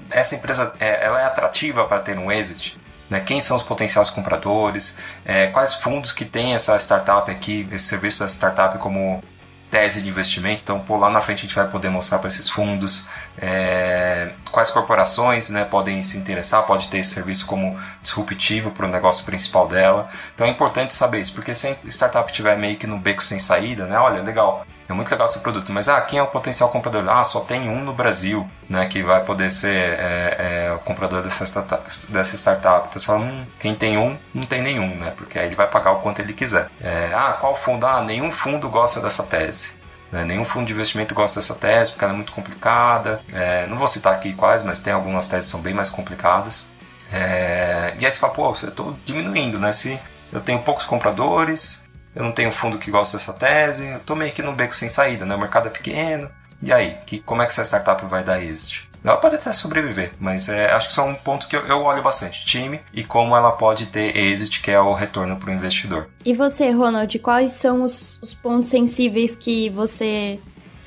Essa 0.09 0.33
empresa 0.33 0.73
é, 0.79 1.05
ela 1.05 1.21
é 1.21 1.25
atrativa 1.25 1.85
para 1.85 1.99
ter 1.99 2.17
um 2.17 2.31
exit? 2.31 2.78
Né? 3.09 3.19
quem 3.19 3.41
são 3.41 3.57
os 3.57 3.63
potenciais 3.63 4.09
compradores, 4.09 4.97
é, 5.25 5.47
quais 5.47 5.75
fundos 5.75 6.11
que 6.11 6.25
tem 6.25 6.53
essa 6.53 6.77
startup 6.77 7.29
aqui, 7.29 7.67
esse 7.71 7.85
serviço 7.85 8.19
da 8.19 8.27
startup 8.27 8.77
como 8.77 9.21
tese 9.69 10.01
de 10.01 10.09
investimento. 10.09 10.61
Então, 10.63 10.79
por 10.79 10.97
lá 10.97 11.09
na 11.09 11.21
frente 11.21 11.39
a 11.39 11.41
gente 11.43 11.55
vai 11.55 11.67
poder 11.67 11.89
mostrar 11.89 12.19
para 12.19 12.27
esses 12.27 12.49
fundos 12.49 13.07
é, 13.37 14.31
quais 14.51 14.69
corporações 14.69 15.49
né, 15.49 15.63
podem 15.63 16.01
se 16.01 16.17
interessar, 16.17 16.63
pode 16.63 16.89
ter 16.89 16.99
esse 16.99 17.11
serviço 17.11 17.45
como 17.45 17.79
disruptivo 18.01 18.71
para 18.71 18.85
o 18.85 18.89
negócio 18.89 19.25
principal 19.25 19.67
dela. 19.67 20.09
Então 20.33 20.45
é 20.45 20.49
importante 20.49 20.93
saber 20.93 21.21
isso, 21.21 21.33
porque 21.33 21.53
se 21.53 21.67
a 21.67 21.75
startup 21.87 22.29
estiver 22.29 22.57
meio 22.57 22.77
que 22.77 22.87
no 22.87 22.97
beco 22.97 23.23
sem 23.23 23.39
saída, 23.39 23.85
né? 23.85 23.99
Olha, 23.99 24.21
legal, 24.21 24.65
é 24.89 24.93
muito 24.93 25.11
legal 25.11 25.27
esse 25.27 25.39
produto, 25.39 25.71
mas 25.71 25.87
ah, 25.87 26.01
quem 26.01 26.17
é 26.17 26.23
o 26.23 26.27
potencial 26.27 26.67
comprador? 26.69 27.07
Ah, 27.07 27.23
só 27.23 27.41
tem 27.41 27.69
um 27.69 27.83
no 27.83 27.93
Brasil, 27.93 28.49
né, 28.67 28.87
que 28.87 29.03
vai 29.03 29.23
poder 29.23 29.51
ser 29.51 29.75
é, 29.75 30.65
é, 30.65 30.73
o 30.73 30.79
comprador 30.79 31.21
dessa 31.21 31.45
startup. 31.45 31.83
Dessa 32.09 32.35
startup. 32.35 32.87
Então 32.87 32.99
você 32.99 33.05
fala, 33.05 33.19
hum, 33.19 33.45
quem 33.59 33.75
tem 33.75 33.99
um, 33.99 34.17
não 34.33 34.47
tem 34.47 34.63
nenhum, 34.63 34.95
né, 34.95 35.13
porque 35.15 35.37
aí 35.37 35.45
ele 35.45 35.55
vai 35.55 35.67
pagar 35.67 35.91
o 35.91 35.99
quanto 35.99 36.21
ele 36.21 36.33
quiser. 36.33 36.69
É, 36.81 37.11
ah, 37.13 37.37
qual 37.39 37.55
fundo? 37.55 37.85
Ah, 37.85 38.01
nenhum 38.01 38.31
fundo 38.31 38.67
gosta 38.67 38.99
dessa 38.99 39.21
tese. 39.21 39.77
Né, 40.11 40.25
nenhum 40.25 40.43
fundo 40.43 40.65
de 40.65 40.73
investimento 40.73 41.13
gosta 41.13 41.39
dessa 41.39 41.53
tese 41.53 41.91
porque 41.91 42.03
ela 42.03 42.13
é 42.13 42.15
muito 42.15 42.31
complicada. 42.31 43.21
É, 43.31 43.67
não 43.67 43.77
vou 43.77 43.87
citar 43.87 44.13
aqui 44.13 44.33
quais, 44.33 44.63
mas 44.63 44.81
tem 44.81 44.91
algumas 44.91 45.27
teses 45.27 45.45
que 45.45 45.51
são 45.51 45.61
bem 45.61 45.75
mais 45.75 45.91
complicadas. 45.91 46.71
É, 47.13 47.93
e 47.99 48.05
aí 48.07 48.11
você 48.11 48.17
fala, 48.17 48.33
pô, 48.33 48.47
eu 48.47 48.69
estou 48.69 48.97
diminuindo, 49.05 49.59
né? 49.59 49.71
Se 49.71 49.99
eu 50.33 50.41
tenho 50.41 50.59
poucos 50.63 50.85
compradores, 50.85 51.87
eu 52.15 52.23
não 52.23 52.31
tenho 52.31 52.51
fundo 52.51 52.77
que 52.77 52.91
gosta 52.91 53.17
dessa 53.17 53.33
tese, 53.33 53.87
eu 53.87 53.99
tô 53.99 54.15
meio 54.15 54.31
que 54.31 54.41
no 54.41 54.53
beco 54.53 54.73
sem 54.73 54.89
saída, 54.89 55.25
né? 55.25 55.35
O 55.35 55.39
mercado 55.39 55.67
é 55.67 55.71
pequeno. 55.71 56.29
E 56.61 56.73
aí, 56.73 56.97
que, 57.05 57.19
como 57.19 57.41
é 57.41 57.45
que 57.45 57.51
essa 57.51 57.63
startup 57.63 58.05
vai 58.05 58.23
dar 58.23 58.43
êxito? 58.43 58.89
Ela 59.03 59.15
pode 59.15 59.35
até 59.35 59.53
sobreviver, 59.53 60.11
mas 60.19 60.49
é, 60.49 60.71
acho 60.71 60.89
que 60.89 60.93
são 60.93 61.15
pontos 61.15 61.47
que 61.47 61.55
eu, 61.55 61.65
eu, 61.67 61.83
olho 61.83 62.01
bastante. 62.01 62.45
Time 62.45 62.81
e 62.93 63.01
como 63.01 63.35
ela 63.35 63.51
pode 63.53 63.85
ter 63.85 64.15
exit, 64.17 64.61
que 64.61 64.69
é 64.69 64.79
o 64.79 64.93
retorno 64.93 65.37
para 65.37 65.49
o 65.49 65.53
investidor. 65.53 66.09
E 66.25 66.33
você, 66.33 66.69
Ronald, 66.71 67.17
quais 67.19 67.53
são 67.53 67.83
os, 67.83 68.19
os, 68.21 68.33
pontos 68.33 68.67
sensíveis 68.67 69.37
que 69.37 69.69
você 69.69 70.37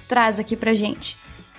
traz 0.06 0.38
aqui 0.38 0.56
pra 0.56 0.74
gente? 0.74 1.16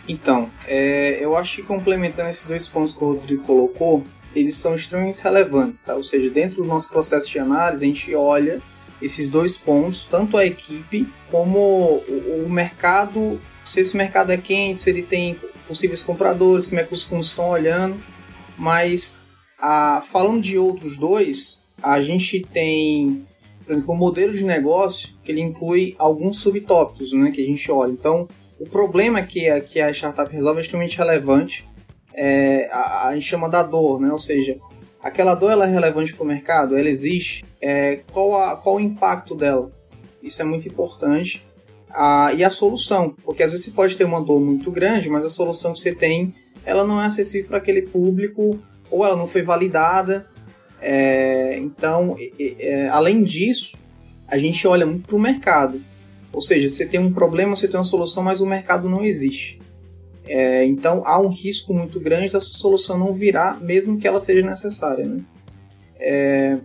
Então, 0.07 0.51
é, 0.67 1.17
eu 1.19 1.35
acho 1.35 1.55
que 1.55 1.63
complementando 1.63 2.29
esses 2.29 2.45
dois 2.45 2.67
pontos 2.67 2.93
que 2.93 3.03
o 3.03 3.13
Rodrigo 3.13 3.43
colocou, 3.43 4.03
eles 4.35 4.55
são 4.55 4.75
extremamente 4.75 5.23
relevantes, 5.23 5.81
tá? 5.81 5.95
Ou 5.95 6.03
seja, 6.03 6.29
dentro 6.29 6.57
do 6.57 6.65
nosso 6.65 6.87
processo 6.87 7.29
de 7.29 7.39
análise, 7.39 7.83
a 7.83 7.87
gente 7.87 8.13
olha 8.13 8.61
esses 9.03 9.29
dois 9.29 9.57
pontos, 9.57 10.05
tanto 10.05 10.37
a 10.37 10.45
equipe 10.45 11.07
como 11.29 12.03
o, 12.07 12.45
o 12.45 12.49
mercado, 12.49 13.39
se 13.63 13.81
esse 13.81 13.95
mercado 13.97 14.31
é 14.31 14.37
quente, 14.37 14.81
se 14.81 14.89
ele 14.89 15.03
tem 15.03 15.37
possíveis 15.67 16.01
compradores, 16.01 16.67
como 16.67 16.79
é 16.79 16.83
que 16.83 16.93
os 16.93 17.03
fundos 17.03 17.27
estão 17.27 17.49
olhando. 17.49 17.97
Mas, 18.57 19.17
a, 19.59 20.01
falando 20.01 20.41
de 20.41 20.57
outros 20.57 20.97
dois, 20.97 21.61
a 21.81 22.01
gente 22.01 22.41
tem, 22.41 23.25
por 23.65 23.73
exemplo, 23.73 23.93
o 23.93 23.97
modelo 23.97 24.33
de 24.33 24.43
negócio, 24.43 25.09
que 25.23 25.31
ele 25.31 25.41
inclui 25.41 25.95
alguns 25.99 26.39
subtópicos 26.39 27.13
né, 27.13 27.31
que 27.31 27.41
a 27.41 27.45
gente 27.45 27.71
olha. 27.71 27.91
Então, 27.91 28.27
o 28.59 28.65
problema 28.65 29.21
que 29.21 29.49
a, 29.49 29.59
que 29.59 29.81
a 29.81 29.91
startup 29.91 30.33
resolve 30.33 30.59
é 30.59 30.61
extremamente 30.61 30.97
relevante. 30.97 31.67
É, 32.13 32.69
a, 32.71 33.07
a 33.07 33.13
gente 33.13 33.25
chama 33.25 33.49
da 33.49 33.63
dor, 33.63 33.99
né? 33.99 34.11
ou 34.11 34.19
seja, 34.19 34.57
aquela 35.03 35.35
dor 35.35 35.51
ela 35.51 35.67
é 35.67 35.69
relevante 35.69 36.13
para 36.13 36.23
o 36.23 36.27
mercado, 36.27 36.77
ela 36.77 36.89
existe. 36.89 37.43
É, 37.61 37.99
qual, 38.11 38.41
a, 38.41 38.55
qual 38.55 38.77
o 38.77 38.79
impacto 38.79 39.35
dela? 39.35 39.71
Isso 40.23 40.41
é 40.41 40.45
muito 40.45 40.67
importante. 40.67 41.43
E 42.35 42.43
a 42.43 42.49
solução, 42.49 43.13
porque 43.23 43.43
às 43.43 43.51
vezes 43.51 43.65
você 43.65 43.71
pode 43.71 43.95
ter 43.95 44.03
uma 44.03 44.19
dor 44.19 44.39
muito 44.39 44.71
grande, 44.71 45.09
mas 45.09 45.23
a 45.23 45.29
solução 45.29 45.73
que 45.73 45.79
você 45.79 45.93
tem 45.93 46.33
ela 46.65 46.83
não 46.85 47.01
é 47.01 47.05
acessível 47.05 47.49
para 47.49 47.57
aquele 47.57 47.81
público 47.81 48.59
ou 48.89 49.05
ela 49.05 49.15
não 49.15 49.27
foi 49.27 49.41
validada. 49.41 50.27
É, 50.81 51.57
então, 51.57 52.15
é, 52.39 52.87
além 52.89 53.23
disso, 53.23 53.77
a 54.27 54.37
gente 54.37 54.65
olha 54.67 54.85
muito 54.85 55.07
para 55.07 55.15
o 55.15 55.19
mercado. 55.19 55.81
Ou 56.31 56.41
seja, 56.41 56.69
você 56.69 56.85
tem 56.85 56.99
um 56.99 57.13
problema, 57.13 57.55
você 57.55 57.67
tem 57.67 57.77
uma 57.77 57.83
solução, 57.83 58.23
mas 58.23 58.41
o 58.41 58.45
mercado 58.45 58.89
não 58.89 59.03
existe. 59.03 59.59
É, 60.25 60.63
então 60.65 61.03
há 61.05 61.19
um 61.19 61.27
risco 61.27 61.73
muito 61.73 61.99
grande 61.99 62.31
da 62.31 62.39
solução 62.39 62.97
não 62.97 63.13
virar, 63.13 63.59
mesmo 63.61 63.97
que 63.97 64.07
ela 64.07 64.19
seja 64.19 64.45
necessária. 64.45 65.05
Né? 65.05 65.21
É, 65.99 66.57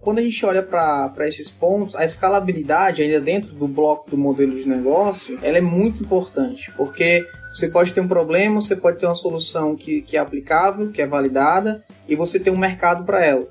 quando 0.00 0.18
a 0.18 0.22
gente 0.22 0.44
olha 0.46 0.62
para 0.62 1.12
esses 1.26 1.50
pontos, 1.50 1.96
a 1.96 2.04
escalabilidade 2.04 3.02
ainda 3.02 3.20
dentro 3.20 3.54
do 3.54 3.66
bloco 3.66 4.10
do 4.10 4.16
modelo 4.16 4.54
de 4.54 4.66
negócio, 4.66 5.38
ela 5.42 5.58
é 5.58 5.60
muito 5.60 6.02
importante, 6.02 6.70
porque 6.76 7.26
você 7.52 7.68
pode 7.68 7.92
ter 7.92 8.00
um 8.00 8.08
problema, 8.08 8.60
você 8.60 8.76
pode 8.76 8.98
ter 8.98 9.06
uma 9.06 9.14
solução 9.14 9.74
que, 9.74 10.02
que 10.02 10.16
é 10.16 10.20
aplicável, 10.20 10.90
que 10.90 11.02
é 11.02 11.06
validada, 11.06 11.84
e 12.08 12.14
você 12.14 12.38
tem 12.38 12.52
um 12.52 12.58
mercado 12.58 13.04
para 13.04 13.24
ela. 13.24 13.48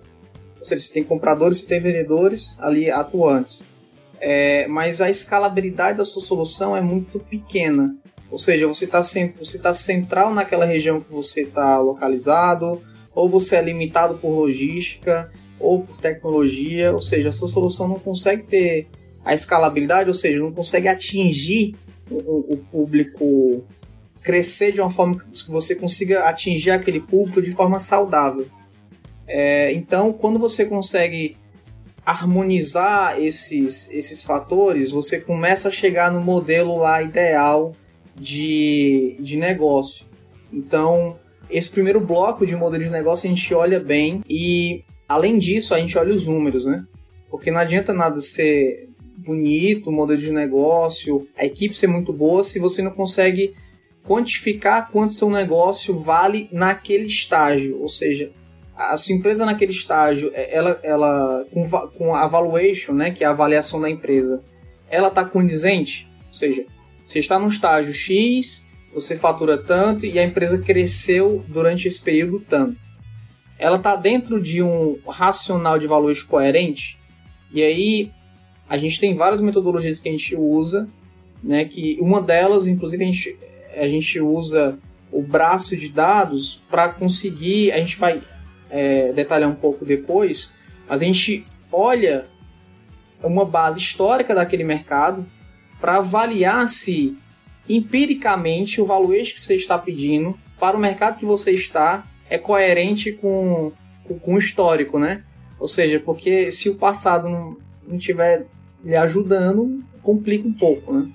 Ou 0.58 0.66
seja, 0.66 0.84
você 0.84 0.94
tem 0.94 1.04
compradores, 1.04 1.60
você 1.60 1.68
tem 1.68 1.82
vendedores 1.82 2.58
ali 2.60 2.90
atuantes 2.90 3.66
é, 4.20 4.68
mas 4.68 5.02
a 5.02 5.10
escalabilidade 5.10 5.98
da 5.98 6.06
sua 6.06 6.22
solução 6.22 6.76
é 6.76 6.82
muito 6.82 7.20
pequena. 7.20 7.96
Ou 8.36 8.40
seja, 8.40 8.68
você 8.68 8.84
está 8.84 9.02
você 9.02 9.58
tá 9.58 9.74
central 9.74 10.34
naquela 10.34 10.66
região 10.66 11.00
que 11.00 11.10
você 11.10 11.44
está 11.44 11.80
localizado, 11.80 12.82
ou 13.14 13.30
você 13.30 13.56
é 13.56 13.62
limitado 13.62 14.16
por 14.16 14.28
logística, 14.28 15.32
ou 15.58 15.86
por 15.86 15.98
tecnologia, 16.02 16.92
ou 16.92 17.00
seja, 17.00 17.30
a 17.30 17.32
sua 17.32 17.48
solução 17.48 17.88
não 17.88 17.98
consegue 17.98 18.44
ter 18.44 18.88
a 19.24 19.34
escalabilidade, 19.34 20.10
ou 20.10 20.14
seja, 20.14 20.38
não 20.38 20.52
consegue 20.52 20.90
atingir 20.90 21.78
o, 22.12 22.56
o 22.56 22.58
público, 22.70 23.64
crescer 24.22 24.74
de 24.74 24.82
uma 24.82 24.92
forma 24.92 25.18
que 25.18 25.50
você 25.50 25.74
consiga 25.74 26.26
atingir 26.26 26.72
aquele 26.72 27.00
público 27.00 27.42
de 27.42 27.52
forma 27.52 27.80
saudável. 27.80 28.48
É, 29.26 29.72
então, 29.72 30.12
quando 30.12 30.38
você 30.38 30.66
consegue 30.66 31.38
harmonizar 32.06 33.18
esses, 33.18 33.90
esses 33.94 34.24
fatores, 34.24 34.92
você 34.92 35.22
começa 35.22 35.70
a 35.70 35.72
chegar 35.72 36.12
no 36.12 36.20
modelo 36.20 36.76
lá 36.76 37.02
ideal 37.02 37.74
de, 38.16 39.18
de 39.20 39.38
negócio. 39.38 40.06
Então, 40.52 41.18
esse 41.50 41.70
primeiro 41.70 42.00
bloco 42.00 42.46
de 42.46 42.56
modelo 42.56 42.84
de 42.84 42.90
negócio 42.90 43.28
a 43.28 43.34
gente 43.34 43.54
olha 43.54 43.80
bem 43.80 44.24
e, 44.30 44.84
além 45.08 45.38
disso, 45.38 45.74
a 45.74 45.80
gente 45.80 45.98
olha 45.98 46.14
os 46.14 46.26
números, 46.26 46.66
né? 46.66 46.84
Porque 47.30 47.52
não 47.52 47.60
adianta 47.60 47.94
nada 47.94 48.22
ser 48.22 48.90
bonito, 49.18 49.92
modelo 49.92 50.20
de 50.20 50.32
negócio, 50.32 51.28
a 51.38 51.46
equipe 51.46 51.76
ser 51.76 51.88
muito 51.88 52.14
boa 52.14 52.44
se 52.44 52.60
você 52.60 52.82
não 52.82 52.92
consegue 52.92 53.54
quantificar 54.04 54.92
quanto 54.92 55.14
seu 55.14 55.30
negócio 55.30 55.98
vale 55.98 56.48
naquele 56.52 57.06
estágio, 57.06 57.82
ou 57.82 57.90
seja, 57.90 58.32
a 58.76 58.96
sua 58.98 59.16
empresa 59.16 59.46
naquele 59.46 59.72
estágio, 59.72 60.32
é, 60.34 60.56
ela, 60.56 60.80
ela 60.84 61.46
com, 61.52 61.68
com 61.98 62.14
a 62.14 62.28
valuation, 62.28 62.94
né, 62.94 63.10
que 63.10 63.24
é 63.24 63.28
a 63.28 63.32
avaliação 63.32 63.82
da 63.82 63.90
empresa, 63.90 64.44
ela 64.90 65.08
está 65.08 65.26
condizente? 65.26 66.08
Ou 66.28 66.34
seja, 66.34 66.66
você 67.06 67.20
está 67.20 67.38
no 67.38 67.48
estágio 67.48 67.94
X, 67.94 68.66
você 68.94 69.16
fatura 69.16 69.58
tanto 69.58 70.06
e 70.06 70.18
a 70.18 70.24
empresa 70.24 70.58
cresceu 70.58 71.44
durante 71.48 71.88
esse 71.88 72.02
período 72.02 72.40
tanto. 72.40 72.78
Ela 73.60 73.78
está 73.78 73.96
dentro 73.96 74.42
de 74.42 74.62
um 74.64 74.98
racional 75.08 75.78
de 75.78 75.88
valuation 75.88 76.28
coerente? 76.28 76.98
E 77.54 77.62
aí 77.62 78.12
a 78.68 78.78
gente 78.78 79.00
tem 79.00 79.14
várias 79.14 79.40
metodologias 79.40 80.00
que 80.00 80.10
a 80.10 80.12
gente 80.12 80.36
usa, 80.36 80.90
né, 81.44 81.66
que 81.66 81.98
uma 82.02 82.22
delas, 82.22 82.68
inclusive, 82.68 83.04
a 83.04 83.08
gente, 83.08 83.38
a 83.76 83.88
gente 83.88 84.20
usa 84.20 84.80
o 85.12 85.22
braço 85.22 85.78
de 85.78 85.90
dados 85.90 86.62
para 86.70 86.90
conseguir, 86.90 87.72
a 87.72 87.78
gente 87.78 87.98
vai 87.98 88.22
é, 88.70 89.14
detalhar 89.14 89.50
um 89.50 89.56
pouco 89.56 89.86
depois, 89.86 90.52
a 90.90 90.98
gente 90.98 91.46
olha 91.72 92.28
uma 93.24 93.46
base 93.46 93.80
histórica 93.80 94.34
daquele 94.34 94.64
mercado 94.64 95.26
para 95.80 95.98
avaliar 95.98 96.68
se 96.68 97.18
empiricamente 97.68 98.80
o 98.80 98.86
valuation 98.86 99.34
que 99.34 99.42
você 99.42 99.56
está 99.56 99.78
pedindo 99.78 100.38
para 100.60 100.78
o 100.78 100.80
mercado 100.80 101.18
que 101.18 101.26
você 101.26 101.52
está 101.52 102.08
é 102.30 102.38
coerente 102.38 103.12
com, 103.12 103.72
com, 104.22 104.36
o 104.36 104.38
histórico, 104.38 105.00
né? 105.00 105.24
Ou 105.60 105.68
seja, 105.68 106.00
porque 106.00 106.52
se 106.52 106.70
o 106.70 106.76
passado 106.76 107.30
não, 107.30 107.58
não 107.88 107.98
estiver 107.98 108.46
lhe 108.84 108.96
ajudando, 108.96 109.84
complica 110.02 110.48
um 110.48 110.54
pouco, 110.54 110.94
né? 110.94 111.12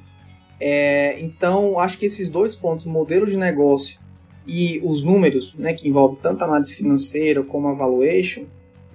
É, 0.61 1.19
então, 1.21 1.79
acho 1.79 1.99
que 1.99 2.05
esses 2.05 2.29
dois 2.29 2.55
pontos, 2.55 2.85
modelo 2.85 3.26
de 3.26 3.37
negócio 3.37 3.99
e 4.47 4.81
os 4.85 5.02
números, 5.02 5.55
né, 5.55 5.73
que 5.73 5.88
envolvem 5.88 6.19
tanto 6.21 6.43
a 6.43 6.47
análise 6.47 6.75
financeira 6.75 7.43
como 7.43 7.69
a 7.69 7.75
valuation, 7.75 8.45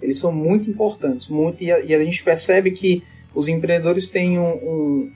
eles 0.02 0.20
são 0.20 0.32
muito 0.32 0.70
importantes. 0.70 1.28
Muito, 1.28 1.64
e, 1.64 1.72
a, 1.72 1.80
e 1.80 1.94
a 1.94 2.04
gente 2.04 2.24
percebe 2.24 2.72
que 2.72 3.04
os 3.34 3.48
empreendedores 3.48 4.10
têm 4.10 4.38
um, 4.38 4.54
um, 4.54 5.12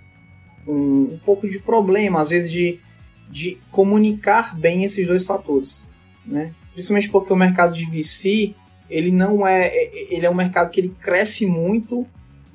um, 0.69 1.13
um, 1.13 1.19
pouco 1.25 1.49
de 1.49 1.59
problema, 1.59 2.21
às 2.21 2.29
vezes, 2.29 2.51
de, 2.51 2.79
de 3.29 3.57
comunicar 3.71 4.57
bem 4.57 4.83
esses 4.83 5.05
dois 5.07 5.25
fatores. 5.25 5.83
Né? 6.25 6.53
Principalmente 6.73 7.09
porque 7.09 7.33
o 7.33 7.35
mercado 7.35 7.73
de 7.73 7.85
VC, 7.85 8.53
ele 8.89 9.11
não 9.11 9.45
é, 9.45 9.67
é. 9.67 10.13
Ele 10.13 10.25
é 10.25 10.29
um 10.29 10.35
mercado 10.35 10.69
que 10.71 10.79
ele 10.79 10.95
cresce 10.99 11.45
muito 11.45 12.05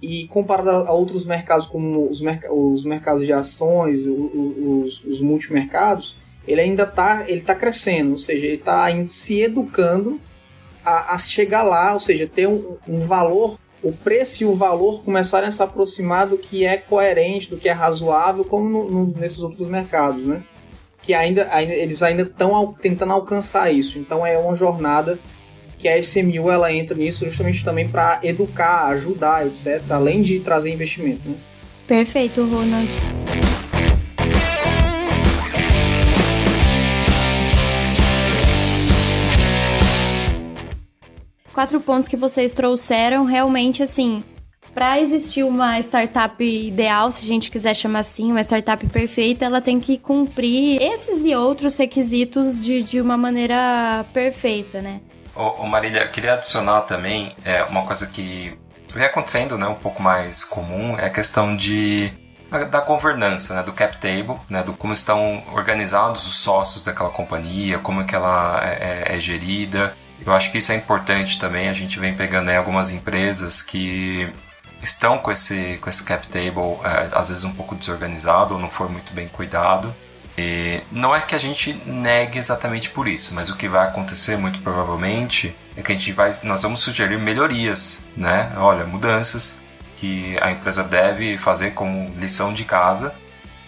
e 0.00 0.26
comparado 0.28 0.70
a 0.70 0.92
outros 0.92 1.24
mercados, 1.24 1.66
como 1.66 2.08
os, 2.08 2.20
merc 2.20 2.44
os 2.50 2.84
mercados 2.84 3.24
de 3.24 3.32
ações, 3.32 4.00
os, 4.06 4.30
os, 4.34 5.04
os 5.04 5.20
multimercados, 5.20 6.16
ele 6.46 6.60
ainda 6.60 6.82
está 6.82 7.24
tá 7.46 7.54
crescendo, 7.54 8.12
ou 8.12 8.18
seja, 8.18 8.44
ele 8.44 8.56
está 8.56 8.86
se 9.06 9.40
educando 9.40 10.20
a, 10.84 11.14
a, 11.14 11.18
chegar 11.18 11.62
lá, 11.62 11.94
ou 11.94 12.00
seja, 12.00 12.26
ter 12.26 12.46
um, 12.46 12.76
um, 12.86 13.00
valor, 13.00 13.58
o 13.84 13.92
preço 13.92 14.42
e 14.42 14.46
o 14.46 14.54
valor 14.54 15.04
começarem 15.04 15.46
a 15.46 15.50
se 15.50 15.62
aproximar 15.62 16.26
do 16.26 16.38
que 16.38 16.64
é 16.64 16.78
coerente, 16.78 17.50
do 17.50 17.58
que 17.58 17.68
é 17.68 17.72
razoável, 17.72 18.44
como 18.44 18.68
no, 18.68 18.90
no, 18.90 19.14
nesses 19.18 19.42
outros 19.42 19.68
mercados, 19.68 20.26
né? 20.26 20.42
Que 21.02 21.12
ainda, 21.12 21.46
ainda 21.52 21.74
eles 21.74 22.02
ainda 22.02 22.22
estão 22.22 22.74
tentando 22.80 23.12
alcançar 23.12 23.70
isso. 23.70 23.98
Então 23.98 24.24
é 24.24 24.38
uma 24.38 24.56
jornada 24.56 25.18
que 25.78 25.86
a 25.86 25.98
SMU 25.98 26.50
ela 26.50 26.72
entra 26.72 26.96
nisso 26.96 27.26
justamente 27.26 27.62
também 27.62 27.86
para 27.86 28.18
educar, 28.22 28.86
ajudar, 28.86 29.46
etc., 29.46 29.82
além 29.90 30.22
de 30.22 30.40
trazer 30.40 30.72
investimento. 30.72 31.28
Né? 31.28 31.36
Perfeito, 31.86 32.42
Ronald. 32.42 32.88
Quatro 41.54 41.80
pontos 41.80 42.08
que 42.08 42.16
vocês 42.16 42.52
trouxeram, 42.52 43.24
realmente 43.24 43.82
assim, 43.82 44.22
para 44.74 45.00
existir 45.00 45.44
uma 45.44 45.78
startup 45.78 46.44
ideal, 46.44 47.12
se 47.12 47.24
a 47.24 47.28
gente 47.28 47.50
quiser 47.50 47.74
chamar 47.74 48.00
assim, 48.00 48.32
uma 48.32 48.42
startup 48.42 48.84
perfeita, 48.88 49.44
ela 49.44 49.60
tem 49.60 49.78
que 49.78 49.96
cumprir 49.96 50.82
esses 50.82 51.24
e 51.24 51.34
outros 51.34 51.76
requisitos 51.76 52.62
de, 52.62 52.82
de 52.82 53.00
uma 53.00 53.16
maneira 53.16 54.04
perfeita, 54.12 54.82
né? 54.82 55.00
Ô, 55.34 55.62
ô 55.62 55.66
Marília, 55.66 56.06
queria 56.08 56.34
adicionar 56.34 56.82
também 56.82 57.34
é, 57.44 57.62
uma 57.64 57.82
coisa 57.86 58.06
que 58.08 58.58
vem 58.92 59.04
acontecendo, 59.04 59.56
né, 59.56 59.66
um 59.66 59.76
pouco 59.76 60.02
mais 60.02 60.44
comum, 60.44 60.98
é 60.98 61.06
a 61.06 61.10
questão 61.10 61.56
de 61.56 62.12
da 62.70 62.80
governança, 62.80 63.52
né, 63.52 63.64
do 63.64 63.72
cap 63.72 63.96
table, 63.96 64.36
né, 64.48 64.62
do 64.62 64.74
como 64.74 64.92
estão 64.92 65.42
organizados 65.52 66.24
os 66.24 66.36
sócios 66.36 66.84
daquela 66.84 67.10
companhia, 67.10 67.80
como 67.80 68.02
é 68.02 68.04
que 68.04 68.14
ela 68.14 68.60
é, 68.62 69.08
é, 69.08 69.16
é 69.16 69.18
gerida. 69.18 69.92
Eu 70.24 70.32
acho 70.32 70.50
que 70.50 70.58
isso 70.58 70.72
é 70.72 70.76
importante 70.76 71.38
também. 71.38 71.68
A 71.68 71.72
gente 71.72 71.98
vem 71.98 72.14
pegando 72.14 72.50
aí 72.50 72.56
algumas 72.56 72.90
empresas 72.90 73.62
que 73.62 74.32
estão 74.82 75.18
com 75.18 75.32
esse, 75.32 75.78
com 75.80 75.88
esse 75.88 76.04
cap 76.04 76.26
table, 76.28 76.78
é, 76.84 77.08
às 77.12 77.28
vezes 77.28 77.44
um 77.44 77.52
pouco 77.52 77.74
desorganizado 77.74 78.54
ou 78.54 78.60
não 78.60 78.68
for 78.68 78.90
muito 78.90 79.12
bem 79.12 79.28
cuidado. 79.28 79.94
E 80.36 80.82
não 80.90 81.14
é 81.14 81.20
que 81.20 81.34
a 81.34 81.38
gente 81.38 81.72
negue 81.86 82.38
exatamente 82.38 82.90
por 82.90 83.06
isso, 83.06 83.34
mas 83.34 83.48
o 83.50 83.56
que 83.56 83.68
vai 83.68 83.86
acontecer 83.86 84.36
muito 84.36 84.58
provavelmente 84.60 85.56
é 85.76 85.82
que 85.82 85.92
a 85.92 85.94
gente 85.94 86.12
vai, 86.12 86.34
nós 86.42 86.62
vamos 86.62 86.80
sugerir 86.80 87.18
melhorias, 87.18 88.06
né? 88.16 88.52
Olha, 88.56 88.84
mudanças 88.84 89.62
que 89.96 90.36
a 90.40 90.50
empresa 90.50 90.82
deve 90.82 91.38
fazer 91.38 91.70
como 91.70 92.12
lição 92.18 92.52
de 92.52 92.64
casa 92.64 93.14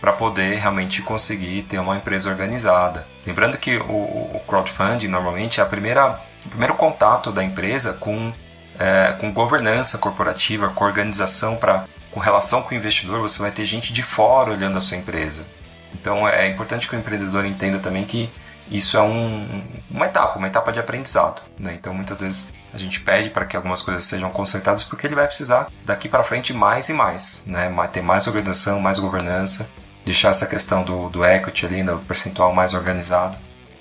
para 0.01 0.13
poder 0.13 0.59
realmente 0.59 1.03
conseguir 1.03 1.63
ter 1.63 1.79
uma 1.79 1.97
empresa 1.97 2.29
organizada. 2.31 3.07
Lembrando 3.25 3.57
que 3.57 3.77
o, 3.79 4.37
o 4.37 4.43
crowdfunding 4.47 5.09
normalmente 5.09 5.61
é 5.61 5.63
a 5.63 5.67
primeira, 5.67 6.21
o 6.47 6.49
primeiro 6.49 6.75
contato 6.75 7.31
da 7.31 7.45
empresa 7.45 7.93
com, 7.93 8.33
é, 8.79 9.15
com 9.21 9.33
governança 9.33 9.99
corporativa, 9.99 10.71
com 10.71 10.85
organização 10.85 11.57
para 11.57 11.85
com 12.11 12.21
relação 12.21 12.63
com 12.63 12.75
o 12.75 12.79
investidor, 12.79 13.21
você 13.21 13.39
vai 13.39 13.51
ter 13.51 13.67
gente 13.67 13.93
de 13.93 14.03
fora 14.03 14.51
olhando 14.51 14.79
a 14.79 14.81
sua 14.81 14.97
empresa. 14.97 15.47
Então 15.93 16.27
é 16.27 16.49
importante 16.49 16.89
que 16.89 16.97
o 16.97 16.99
empreendedor 16.99 17.45
entenda 17.45 17.79
também 17.79 18.07
que 18.07 18.31
isso 18.71 18.97
é 18.97 19.03
um, 19.03 19.63
uma 19.91 20.07
etapa, 20.07 20.39
uma 20.39 20.47
etapa 20.47 20.73
de 20.73 20.81
aprendizado. 20.81 21.43
Né? 21.59 21.77
Então 21.79 21.93
muitas 21.93 22.23
vezes 22.23 22.53
a 22.73 22.79
gente 22.79 23.01
pede 23.01 23.29
para 23.29 23.45
que 23.45 23.55
algumas 23.55 23.83
coisas 23.83 24.05
sejam 24.05 24.31
consertadas 24.31 24.83
porque 24.83 25.07
ele 25.07 25.15
vai 25.15 25.27
precisar 25.27 25.69
daqui 25.85 26.09
para 26.09 26.25
frente 26.25 26.55
mais 26.55 26.89
e 26.89 26.95
mais, 26.95 27.43
né? 27.47 27.71
ter 27.93 28.01
mais 28.01 28.27
organização, 28.27 28.81
mais 28.81 28.99
governança, 28.99 29.69
deixar 30.05 30.31
essa 30.31 30.47
questão 30.47 30.83
do, 30.83 31.11
do 31.11 31.23
equity 31.23 31.67
ali, 31.67 31.83
no 31.83 31.99
percentual 31.99 32.55
mais 32.55 32.73
organizado. 32.73 33.37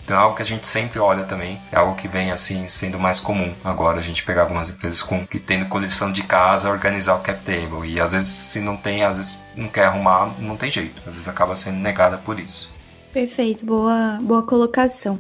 Então 0.06 0.16
é 0.16 0.20
algo 0.20 0.36
que 0.36 0.44
a 0.44 0.46
gente 0.46 0.68
sempre 0.68 1.00
olha 1.00 1.24
também, 1.24 1.60
é 1.72 1.78
algo 1.78 1.96
que 1.96 2.08
vem 2.08 2.32
assim 2.32 2.68
sendo 2.68 3.00
mais 3.00 3.20
comum 3.20 3.52
agora 3.64 3.98
a 3.98 4.04
gente 4.04 4.24
pegar 4.24 4.44
algumas 4.44 4.70
empresas 4.70 5.02
com 5.02 5.26
que 5.26 5.40
tendo 5.40 5.66
coleção 5.66 6.12
de 6.12 6.22
casa, 6.22 6.70
organizar 6.70 7.16
o 7.16 7.22
cap 7.22 7.40
table 7.44 7.90
e 7.90 8.00
às 8.00 8.14
vezes 8.14 8.28
se 8.28 8.62
não 8.62 8.78
tem, 8.78 9.04
às 9.04 9.18
vezes 9.18 9.44
não 9.56 9.68
quer 9.68 9.86
arrumar, 9.86 10.40
não 10.40 10.56
tem 10.56 10.70
jeito, 10.70 11.00
às 11.00 11.16
vezes 11.16 11.28
acaba 11.28 11.56
sendo 11.56 11.80
negada 11.80 12.18
por 12.18 12.40
isso. 12.40 12.72
Perfeito, 13.12 13.66
boa, 13.66 14.20
boa 14.22 14.44
colocação. 14.44 15.20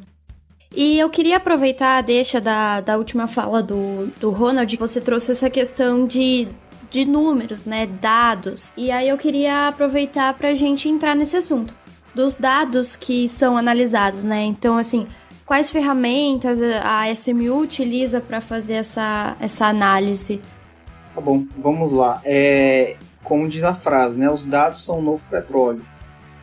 E 0.75 0.99
eu 0.99 1.09
queria 1.09 1.37
aproveitar 1.37 1.97
a 1.97 2.01
deixa 2.01 2.39
da, 2.39 2.79
da 2.79 2.97
última 2.97 3.27
fala 3.27 3.63
do, 3.63 4.07
do 4.19 4.29
Ronald, 4.29 4.71
que 4.71 4.79
você 4.79 5.01
trouxe 5.01 5.31
essa 5.31 5.49
questão 5.49 6.05
de, 6.05 6.47
de 6.91 7.05
números, 7.05 7.65
né, 7.65 7.87
dados. 7.87 8.71
E 8.77 8.91
aí 8.91 9.09
eu 9.09 9.17
queria 9.17 9.69
aproveitar 9.69 10.33
para 10.33 10.49
a 10.49 10.53
gente 10.53 10.89
entrar 10.89 11.15
nesse 11.15 11.37
assunto 11.37 11.73
dos 12.15 12.37
dados 12.37 12.95
que 12.95 13.27
são 13.27 13.57
analisados, 13.57 14.23
né? 14.23 14.43
Então, 14.43 14.77
assim, 14.77 15.05
quais 15.45 15.69
ferramentas 15.69 16.59
a 16.61 17.11
SMU 17.11 17.59
utiliza 17.59 18.21
para 18.21 18.39
fazer 18.41 18.75
essa, 18.75 19.35
essa 19.39 19.67
análise? 19.67 20.41
Tá 21.13 21.19
bom, 21.21 21.45
vamos 21.57 21.91
lá. 21.91 22.21
É, 22.23 22.95
como 23.23 23.47
diz 23.47 23.63
a 23.63 23.73
frase, 23.73 24.17
né? 24.17 24.29
Os 24.29 24.43
dados 24.43 24.83
são 24.83 24.99
o 24.99 25.01
novo 25.01 25.25
petróleo. 25.29 25.85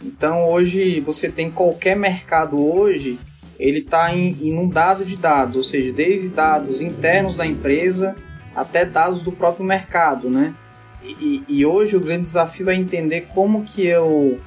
Então, 0.04 0.48
hoje, 0.48 1.00
você 1.00 1.30
tem 1.30 1.50
qualquer 1.50 1.96
mercado 1.96 2.60
hoje, 2.60 3.18
ele 3.58 3.78
está 3.78 4.12
inundado 4.12 5.04
de 5.04 5.16
dados, 5.16 5.56
ou 5.56 5.62
seja, 5.62 5.92
desde 5.92 6.30
dados 6.30 6.80
internos 6.80 7.36
da 7.36 7.46
empresa 7.46 8.16
até 8.54 8.84
dados 8.84 9.22
do 9.22 9.32
próprio 9.32 9.64
mercado, 9.64 10.28
né? 10.28 10.52
E, 11.04 11.42
e, 11.48 11.66
hoje 11.66 11.96
o 11.96 12.00
grande 12.00 12.22
desafio 12.22 12.70
é 12.70 12.76
entender 12.76 13.22
como 13.34 13.64
que 13.64 13.84
eu 13.84 14.38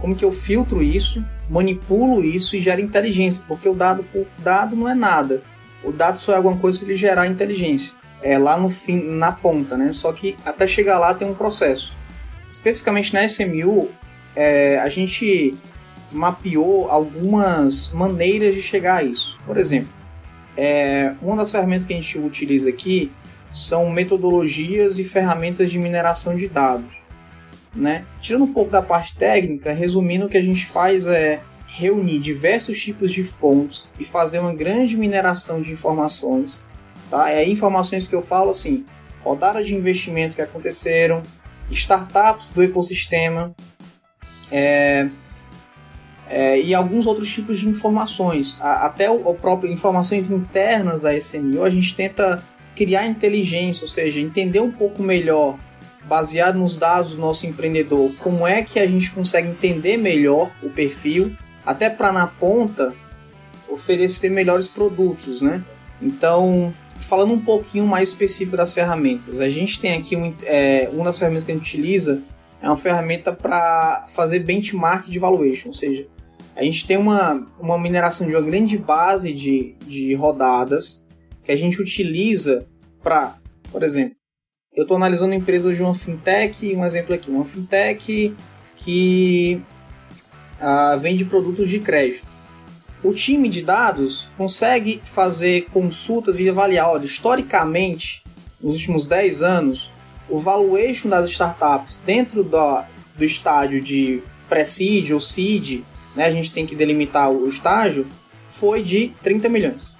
como 0.00 0.14
que 0.14 0.24
eu 0.24 0.32
filtro 0.32 0.82
isso, 0.82 1.24
manipulo 1.48 2.24
isso 2.24 2.56
e 2.56 2.60
gero 2.60 2.80
inteligência, 2.80 3.42
porque 3.46 3.68
o 3.68 3.74
dado 3.74 4.04
por 4.04 4.26
dado 4.38 4.76
não 4.76 4.88
é 4.88 4.94
nada. 4.94 5.42
O 5.82 5.92
dado 5.92 6.20
só 6.20 6.32
é 6.32 6.36
alguma 6.36 6.56
coisa 6.56 6.78
se 6.78 6.84
ele 6.84 6.94
gerar 6.94 7.26
inteligência. 7.26 7.96
É 8.22 8.38
lá 8.38 8.56
no 8.56 8.68
fim, 8.68 9.00
na 9.00 9.32
ponta, 9.32 9.76
né? 9.76 9.92
Só 9.92 10.12
que 10.12 10.36
até 10.44 10.66
chegar 10.66 10.98
lá 10.98 11.14
tem 11.14 11.28
um 11.28 11.34
processo. 11.34 11.94
Especificamente 12.50 13.12
na 13.12 13.24
SMU, 13.24 13.90
é, 14.34 14.78
a 14.80 14.88
gente 14.88 15.54
mapeou 16.10 16.90
algumas 16.90 17.90
maneiras 17.90 18.54
de 18.54 18.62
chegar 18.62 18.96
a 18.96 19.02
isso. 19.02 19.38
Por 19.46 19.56
exemplo, 19.56 19.92
é, 20.56 21.12
uma 21.22 21.36
das 21.36 21.50
ferramentas 21.50 21.86
que 21.86 21.92
a 21.92 21.96
gente 21.96 22.18
utiliza 22.18 22.68
aqui 22.68 23.12
são 23.50 23.88
metodologias 23.90 24.98
e 24.98 25.04
ferramentas 25.04 25.70
de 25.70 25.78
mineração 25.78 26.36
de 26.36 26.48
dados 26.48 27.07
né? 27.78 28.04
Tirando 28.20 28.44
um 28.44 28.52
pouco 28.52 28.70
da 28.70 28.82
parte 28.82 29.14
técnica, 29.14 29.72
resumindo, 29.72 30.26
o 30.26 30.28
que 30.28 30.36
a 30.36 30.42
gente 30.42 30.66
faz 30.66 31.06
é 31.06 31.40
reunir 31.66 32.18
diversos 32.18 32.80
tipos 32.82 33.12
de 33.12 33.22
fontes 33.22 33.88
e 33.98 34.04
fazer 34.04 34.40
uma 34.40 34.52
grande 34.52 34.96
mineração 34.96 35.62
de 35.62 35.70
informações. 35.70 36.64
Tá? 37.08 37.30
É 37.30 37.48
informações 37.48 38.08
que 38.08 38.14
eu 38.14 38.20
falo 38.20 38.50
assim, 38.50 38.84
rodadas 39.22 39.66
de 39.66 39.76
investimento 39.76 40.34
que 40.34 40.42
aconteceram, 40.42 41.22
startups 41.70 42.50
do 42.50 42.62
ecossistema 42.62 43.54
é, 44.50 45.08
é, 46.28 46.60
e 46.60 46.74
alguns 46.74 47.06
outros 47.06 47.32
tipos 47.32 47.60
de 47.60 47.68
informações. 47.68 48.58
A, 48.60 48.86
até 48.86 49.08
o, 49.08 49.28
o 49.28 49.34
próprio 49.34 49.72
informações 49.72 50.30
internas 50.30 51.02
da 51.02 51.16
SMU, 51.16 51.62
a 51.62 51.70
gente 51.70 51.94
tenta 51.94 52.42
criar 52.74 53.06
inteligência, 53.06 53.84
ou 53.84 53.88
seja, 53.88 54.20
entender 54.20 54.60
um 54.60 54.70
pouco 54.72 55.02
melhor 55.02 55.58
baseado 56.08 56.58
nos 56.58 56.76
dados 56.76 57.14
do 57.14 57.20
nosso 57.20 57.46
empreendedor, 57.46 58.12
como 58.18 58.46
é 58.46 58.62
que 58.62 58.78
a 58.78 58.86
gente 58.86 59.10
consegue 59.10 59.48
entender 59.48 59.96
melhor 59.96 60.50
o 60.62 60.70
perfil, 60.70 61.36
até 61.64 61.90
para 61.90 62.10
na 62.10 62.26
ponta 62.26 62.94
oferecer 63.68 64.30
melhores 64.30 64.68
produtos, 64.68 65.42
né? 65.42 65.62
Então, 66.00 66.72
falando 67.00 67.34
um 67.34 67.40
pouquinho 67.40 67.86
mais 67.86 68.08
específico 68.08 68.56
das 68.56 68.72
ferramentas, 68.72 69.38
a 69.38 69.50
gente 69.50 69.78
tem 69.78 69.92
aqui 69.92 70.16
um, 70.16 70.34
é, 70.44 70.88
uma 70.92 71.04
das 71.04 71.18
ferramentas 71.18 71.44
que 71.44 71.52
a 71.52 71.54
gente 71.54 71.64
utiliza 71.64 72.22
é 72.60 72.66
uma 72.66 72.76
ferramenta 72.76 73.32
para 73.32 74.06
fazer 74.08 74.40
benchmark 74.40 75.08
de 75.08 75.18
valuation, 75.18 75.68
ou 75.68 75.74
seja, 75.74 76.06
a 76.56 76.64
gente 76.64 76.86
tem 76.86 76.96
uma, 76.96 77.46
uma 77.60 77.78
mineração 77.78 78.26
de 78.26 78.34
uma 78.34 78.42
grande 78.42 78.76
base 78.76 79.32
de, 79.32 79.76
de 79.86 80.12
rodadas 80.14 81.06
que 81.44 81.52
a 81.52 81.56
gente 81.56 81.80
utiliza 81.80 82.66
para, 83.00 83.36
por 83.70 83.84
exemplo, 83.84 84.17
eu 84.74 84.82
estou 84.82 84.96
analisando 84.96 85.34
empresas 85.34 85.76
de 85.76 85.82
uma 85.82 85.94
fintech, 85.94 86.74
um 86.76 86.84
exemplo 86.84 87.14
aqui, 87.14 87.30
uma 87.30 87.44
fintech 87.44 88.34
que 88.76 89.60
ah, 90.60 90.96
vende 91.00 91.24
produtos 91.24 91.68
de 91.68 91.80
crédito. 91.80 92.26
O 93.02 93.12
time 93.12 93.48
de 93.48 93.62
dados 93.62 94.28
consegue 94.36 95.00
fazer 95.04 95.66
consultas 95.72 96.38
e 96.38 96.48
avaliar, 96.48 96.90
olha, 96.90 97.04
historicamente, 97.04 98.22
nos 98.60 98.74
últimos 98.74 99.06
10 99.06 99.42
anos, 99.42 99.90
o 100.28 100.38
valuation 100.38 101.08
das 101.08 101.30
startups 101.30 102.00
dentro 102.04 102.42
do, 102.42 102.84
estágio 103.20 103.80
de 103.80 104.22
pré-seed 104.48 105.12
ou 105.12 105.20
seed, 105.20 105.82
né, 106.14 106.26
a 106.26 106.30
gente 106.30 106.52
tem 106.52 106.66
que 106.66 106.74
delimitar 106.74 107.30
o 107.30 107.48
estágio, 107.48 108.06
foi 108.48 108.82
de 108.82 109.12
30 109.22 109.48
milhões. 109.48 109.97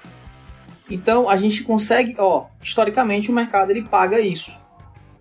Então 0.90 1.28
a 1.28 1.36
gente 1.36 1.62
consegue, 1.62 2.14
ó, 2.18 2.46
historicamente 2.62 3.30
o 3.30 3.34
mercado 3.34 3.70
ele 3.70 3.82
paga 3.82 4.20
isso. 4.20 4.58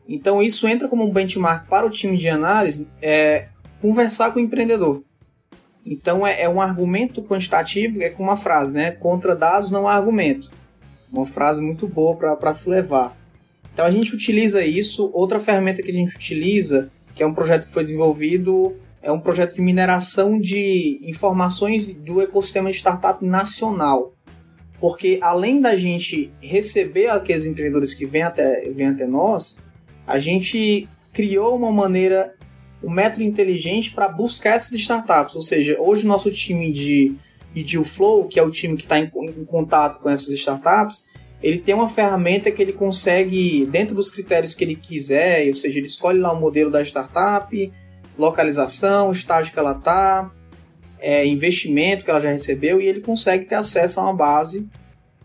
Então 0.07 0.41
isso 0.41 0.67
entra 0.67 0.87
como 0.87 1.03
um 1.03 1.11
benchmark 1.11 1.67
para 1.67 1.85
o 1.85 1.89
time 1.89 2.17
de 2.17 2.29
análise, 2.29 2.95
é, 3.01 3.49
conversar 3.81 4.31
com 4.31 4.39
o 4.39 4.41
empreendedor. 4.41 5.03
Então 5.85 6.25
é, 6.25 6.41
é 6.41 6.49
um 6.49 6.61
argumento 6.61 7.21
quantitativo, 7.21 8.01
é 8.01 8.09
com 8.09 8.23
uma 8.23 8.37
frase, 8.37 8.75
né? 8.75 8.91
Contra 8.91 9.35
dados 9.35 9.69
não 9.69 9.87
há 9.87 9.95
argumento. 9.95 10.51
Uma 11.11 11.25
frase 11.25 11.61
muito 11.61 11.87
boa 11.87 12.15
para 12.15 12.53
se 12.53 12.69
levar. 12.69 13.15
Então 13.73 13.85
a 13.85 13.91
gente 13.91 14.13
utiliza 14.13 14.65
isso. 14.65 15.09
Outra 15.13 15.39
ferramenta 15.39 15.81
que 15.81 15.91
a 15.91 15.93
gente 15.93 16.15
utiliza, 16.15 16.89
que 17.13 17.23
é 17.23 17.27
um 17.27 17.33
projeto 17.33 17.65
que 17.65 17.73
foi 17.73 17.83
desenvolvido, 17.83 18.75
é 19.01 19.11
um 19.11 19.19
projeto 19.19 19.55
de 19.55 19.61
mineração 19.61 20.39
de 20.39 20.99
informações 21.03 21.93
do 21.93 22.21
ecossistema 22.21 22.69
de 22.69 22.77
startup 22.77 23.23
nacional. 23.25 24.13
Porque 24.79 25.19
além 25.21 25.59
da 25.59 25.75
gente 25.75 26.31
receber 26.39 27.07
aqueles 27.07 27.45
empreendedores 27.45 27.93
que 27.93 28.05
vêm 28.05 28.21
até, 28.21 28.69
vêm 28.69 28.87
até 28.87 29.07
nós, 29.07 29.57
a 30.05 30.19
gente 30.19 30.87
criou 31.11 31.55
uma 31.55 31.71
maneira, 31.71 32.35
um 32.83 32.91
método 32.91 33.23
inteligente 33.23 33.91
para 33.91 34.07
buscar 34.07 34.55
essas 34.55 34.73
startups. 34.73 35.35
Ou 35.35 35.41
seja, 35.41 35.75
hoje 35.79 36.05
o 36.05 36.07
nosso 36.07 36.29
time 36.31 36.71
de, 36.71 37.15
de 37.53 37.63
Deal 37.63 37.83
Flow, 37.83 38.27
que 38.27 38.39
é 38.39 38.43
o 38.43 38.51
time 38.51 38.77
que 38.77 38.83
está 38.83 38.99
em, 38.99 39.09
em 39.15 39.45
contato 39.45 39.99
com 39.99 40.09
essas 40.09 40.31
startups, 40.33 41.07
ele 41.41 41.59
tem 41.59 41.73
uma 41.73 41.89
ferramenta 41.89 42.51
que 42.51 42.61
ele 42.61 42.73
consegue, 42.73 43.65
dentro 43.65 43.95
dos 43.95 44.09
critérios 44.09 44.53
que 44.53 44.63
ele 44.63 44.75
quiser, 44.75 45.47
ou 45.47 45.55
seja, 45.55 45.77
ele 45.77 45.87
escolhe 45.87 46.19
lá 46.19 46.31
o 46.31 46.39
modelo 46.39 46.71
da 46.71 46.81
startup, 46.83 47.73
localização, 48.17 49.11
estágio 49.11 49.53
que 49.53 49.59
ela 49.59 49.73
está, 49.73 50.31
é, 51.07 51.25
investimento 51.25 52.03
que 52.03 52.09
ela 52.09 52.19
já 52.19 52.29
recebeu, 52.29 52.81
e 52.81 52.85
ele 52.85 52.99
consegue 52.99 53.45
ter 53.45 53.55
acesso 53.55 53.97
a 53.97 54.03
uma 54.03 54.13
base 54.13 54.67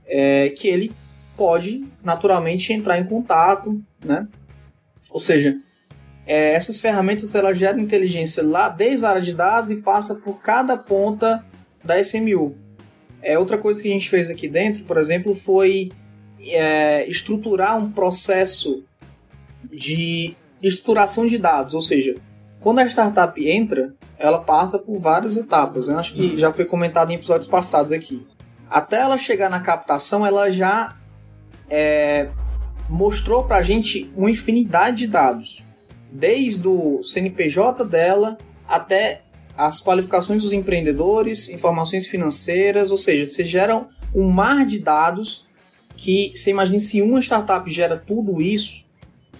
é, 0.06 0.48
que 0.50 0.68
ele 0.68 0.92
pode 1.36 1.84
naturalmente 2.04 2.72
entrar 2.72 3.00
em 3.00 3.04
contato, 3.04 3.82
né? 4.04 4.28
Ou 5.10 5.18
seja, 5.18 5.58
é, 6.24 6.52
essas 6.54 6.80
ferramentas 6.80 7.34
elas 7.34 7.58
geram 7.58 7.80
inteligência 7.80 8.44
lá 8.44 8.68
desde 8.68 9.04
a 9.04 9.08
área 9.08 9.20
de 9.20 9.34
dados 9.34 9.72
e 9.72 9.82
passa 9.82 10.14
por 10.14 10.40
cada 10.40 10.76
ponta 10.76 11.44
da 11.82 11.98
SMU. 11.98 12.56
É, 13.20 13.36
outra 13.36 13.58
coisa 13.58 13.82
que 13.82 13.88
a 13.88 13.92
gente 13.92 14.08
fez 14.08 14.30
aqui 14.30 14.46
dentro, 14.46 14.84
por 14.84 14.96
exemplo, 14.96 15.34
foi 15.34 15.90
é, 16.38 17.08
estruturar 17.08 17.76
um 17.76 17.90
processo 17.90 18.84
de 19.68 20.36
estruturação 20.62 21.26
de 21.26 21.38
dados, 21.38 21.74
ou 21.74 21.82
seja, 21.82 22.14
quando 22.60 22.78
a 22.78 22.86
startup 22.86 23.44
entra, 23.44 23.92
ela 24.22 24.38
passa 24.38 24.78
por 24.78 24.98
várias 24.98 25.36
etapas. 25.36 25.88
Eu 25.88 25.98
acho 25.98 26.14
que 26.14 26.38
já 26.38 26.52
foi 26.52 26.64
comentado 26.64 27.10
em 27.10 27.14
episódios 27.14 27.48
passados 27.48 27.90
aqui. 27.90 28.24
Até 28.70 29.00
ela 29.00 29.18
chegar 29.18 29.50
na 29.50 29.60
captação, 29.60 30.24
ela 30.24 30.50
já 30.50 30.96
é, 31.68 32.28
mostrou 32.88 33.44
para 33.44 33.56
a 33.56 33.62
gente 33.62 34.10
uma 34.16 34.30
infinidade 34.30 34.98
de 34.98 35.06
dados, 35.08 35.64
desde 36.10 36.68
o 36.68 37.02
CNPJ 37.02 37.84
dela 37.84 38.38
até 38.66 39.22
as 39.58 39.82
qualificações 39.82 40.42
dos 40.42 40.52
empreendedores, 40.52 41.48
informações 41.48 42.06
financeiras, 42.06 42.90
ou 42.90 42.98
seja, 42.98 43.26
você 43.26 43.44
gera 43.44 43.86
um 44.14 44.30
mar 44.30 44.64
de 44.64 44.78
dados 44.78 45.46
que 45.96 46.32
você 46.34 46.50
imagina 46.50 46.78
se 46.78 47.02
uma 47.02 47.20
startup 47.20 47.70
gera 47.70 47.96
tudo 47.96 48.40
isso, 48.40 48.84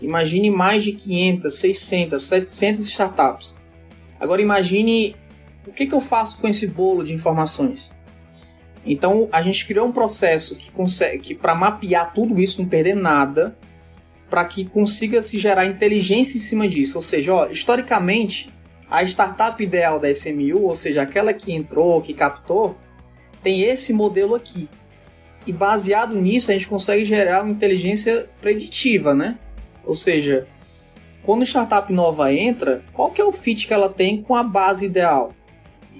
imagine 0.00 0.50
mais 0.50 0.84
de 0.84 0.92
500, 0.92 1.54
600, 1.54 2.22
700 2.22 2.88
startups. 2.88 3.61
Agora 4.22 4.40
imagine 4.40 5.16
o 5.66 5.72
que, 5.72 5.84
que 5.84 5.92
eu 5.92 6.00
faço 6.00 6.38
com 6.38 6.46
esse 6.46 6.68
bolo 6.68 7.02
de 7.02 7.12
informações. 7.12 7.92
Então 8.86 9.28
a 9.32 9.42
gente 9.42 9.66
criou 9.66 9.84
um 9.84 9.90
processo 9.90 10.54
que 10.54 10.70
consegue, 10.70 11.34
para 11.34 11.56
mapear 11.56 12.12
tudo 12.14 12.40
isso, 12.40 12.62
não 12.62 12.68
perder 12.68 12.94
nada, 12.94 13.56
para 14.30 14.44
que 14.44 14.64
consiga 14.64 15.20
se 15.22 15.40
gerar 15.40 15.66
inteligência 15.66 16.36
em 16.38 16.40
cima 16.40 16.68
disso. 16.68 16.98
Ou 16.98 17.02
seja, 17.02 17.34
ó, 17.34 17.46
historicamente 17.48 18.48
a 18.88 19.02
startup 19.02 19.60
ideal 19.60 19.98
da 19.98 20.08
SMU, 20.08 20.66
ou 20.66 20.76
seja, 20.76 21.02
aquela 21.02 21.32
que 21.32 21.52
entrou, 21.52 22.00
que 22.00 22.14
captou, 22.14 22.78
tem 23.42 23.62
esse 23.62 23.92
modelo 23.92 24.36
aqui. 24.36 24.68
E 25.44 25.52
baseado 25.52 26.14
nisso, 26.14 26.52
a 26.52 26.54
gente 26.54 26.68
consegue 26.68 27.04
gerar 27.04 27.42
uma 27.42 27.50
inteligência 27.50 28.30
preditiva, 28.40 29.16
né? 29.16 29.36
Ou 29.84 29.96
seja, 29.96 30.46
quando 31.24 31.44
startup 31.44 31.92
nova 31.92 32.32
entra, 32.32 32.82
qual 32.92 33.10
que 33.10 33.20
é 33.20 33.24
o 33.24 33.32
fit 33.32 33.66
que 33.66 33.74
ela 33.74 33.88
tem 33.88 34.22
com 34.22 34.34
a 34.34 34.42
base 34.42 34.86
ideal? 34.86 35.32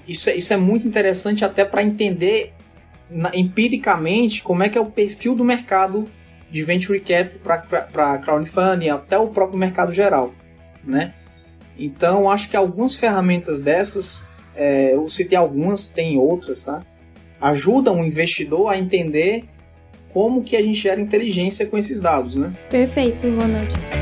Isso 0.07 0.29
é, 0.29 0.37
isso 0.37 0.53
é 0.53 0.57
muito 0.57 0.87
interessante 0.87 1.45
até 1.45 1.65
para 1.65 1.83
entender 1.83 2.53
na, 3.09 3.31
empiricamente 3.35 4.43
como 4.43 4.63
é 4.63 4.69
que 4.69 4.77
é 4.77 4.81
o 4.81 4.87
perfil 4.87 5.35
do 5.35 5.45
mercado 5.45 6.09
de 6.51 6.63
venture 6.63 7.01
cap 7.01 7.39
para 7.39 8.19
crowdfunding, 8.19 8.91
até 8.91 9.17
o 9.17 9.29
próprio 9.29 9.59
mercado 9.59 9.93
geral, 9.93 10.35
né? 10.85 11.15
Então, 11.79 12.29
acho 12.29 12.51
que 12.51 12.57
algumas 12.57 12.95
ferramentas 12.95 13.59
dessas, 13.59 14.23
é, 14.55 14.95
eu 14.95 15.09
citei 15.09 15.39
algumas, 15.39 15.89
tem 15.89 16.19
outras, 16.19 16.63
tá? 16.63 16.83
Ajudam 17.41 18.01
o 18.01 18.05
investidor 18.05 18.69
a 18.69 18.79
entender 18.79 19.45
como 20.13 20.43
que 20.43 20.57
a 20.57 20.63
gente 20.63 20.79
gera 20.79 21.01
inteligência 21.01 21.65
com 21.65 21.79
esses 21.79 22.01
dados, 22.01 22.35
né? 22.35 22.53
Perfeito, 22.69 23.27
Ronald. 23.29 24.02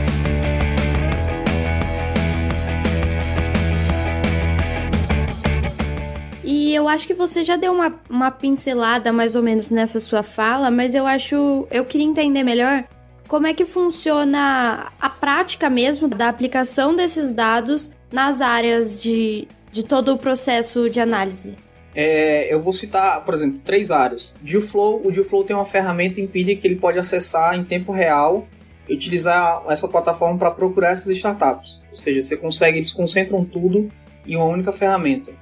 E 6.71 6.75
eu 6.77 6.87
acho 6.87 7.05
que 7.05 7.15
você 7.15 7.43
já 7.43 7.57
deu 7.57 7.73
uma, 7.73 7.93
uma 8.09 8.31
pincelada 8.31 9.13
mais 9.13 9.35
ou 9.35 9.43
menos 9.43 9.71
nessa 9.71 9.99
sua 9.99 10.23
fala, 10.23 10.71
mas 10.71 10.95
eu 10.95 11.05
acho. 11.05 11.67
Eu 11.69 11.85
queria 11.85 12.07
entender 12.07 12.45
melhor 12.45 12.85
como 13.27 13.49
é 13.49 13.53
que 13.53 13.67
funciona 13.67 14.93
a 15.01 15.11
prática 15.11 15.69
mesmo 15.69 16.07
da 16.07 16.29
aplicação 16.29 16.95
desses 16.95 17.35
dados 17.35 17.91
nas 18.13 18.41
áreas 18.41 19.03
de, 19.03 19.49
de 19.73 19.83
todo 19.83 20.15
o 20.15 20.17
processo 20.17 20.89
de 20.89 21.01
análise? 21.01 21.57
É, 21.93 22.55
eu 22.55 22.63
vou 22.63 22.73
citar, 22.73 23.25
por 23.25 23.35
exemplo, 23.35 23.61
três 23.65 23.91
áreas. 23.91 24.37
Dealflow, 24.41 25.05
o 25.05 25.11
Dealflow 25.11 25.43
tem 25.43 25.57
uma 25.57 25.67
ferramenta 25.67 26.21
empírica 26.21 26.63
que 26.63 26.69
ele 26.69 26.77
pode 26.77 27.01
acessar 27.01 27.57
em 27.57 27.65
tempo 27.65 27.91
real 27.91 28.47
e 28.89 28.95
utilizar 28.95 29.65
essa 29.69 29.89
plataforma 29.89 30.39
para 30.39 30.53
procurar 30.53 30.91
essas 30.91 31.09
startups. 31.17 31.81
Ou 31.91 31.97
seja, 31.97 32.23
você 32.23 32.37
consegue, 32.37 32.79
eles 32.79 32.93
concentram 32.93 33.45
tudo 33.45 33.91
em 34.25 34.37
uma 34.37 34.47
única 34.47 34.73
ferramenta. 34.73 35.40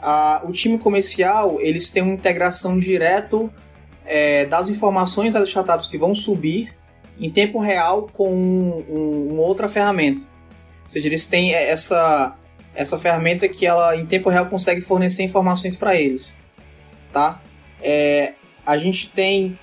Ah, 0.00 0.42
o 0.44 0.52
time 0.52 0.78
comercial, 0.78 1.58
eles 1.60 1.90
têm 1.90 2.02
uma 2.02 2.12
integração 2.12 2.78
direto 2.78 3.50
é, 4.04 4.44
das 4.46 4.68
informações 4.68 5.34
das 5.34 5.48
startups 5.48 5.88
que 5.88 5.98
vão 5.98 6.14
subir 6.14 6.74
em 7.18 7.30
tempo 7.30 7.58
real 7.58 8.08
com 8.12 8.32
um, 8.32 8.84
um, 8.88 9.32
uma 9.32 9.42
outra 9.42 9.68
ferramenta. 9.68 10.22
Ou 10.84 10.90
seja, 10.90 11.08
eles 11.08 11.26
têm 11.26 11.52
essa, 11.54 12.36
essa 12.74 12.98
ferramenta 12.98 13.48
que 13.48 13.66
ela 13.66 13.96
em 13.96 14.06
tempo 14.06 14.28
real 14.28 14.46
consegue 14.46 14.80
fornecer 14.80 15.22
informações 15.22 15.76
para 15.76 15.96
eles. 15.96 16.36
Tá? 17.12 17.40
É, 17.82 18.34
a 18.64 18.78
gente 18.78 19.08
tem 19.08 19.58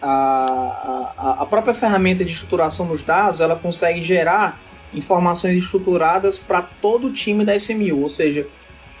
a, 0.00 1.12
a, 1.16 1.42
a 1.42 1.46
própria 1.46 1.74
ferramenta 1.74 2.24
de 2.24 2.32
estruturação 2.32 2.86
dos 2.88 3.02
dados, 3.02 3.40
ela 3.40 3.54
consegue 3.54 4.02
gerar 4.02 4.60
informações 4.92 5.56
estruturadas 5.56 6.38
para 6.38 6.62
todo 6.62 7.06
o 7.06 7.12
time 7.12 7.44
da 7.44 7.54
SMU. 7.54 8.02
Ou 8.02 8.10
seja, 8.10 8.46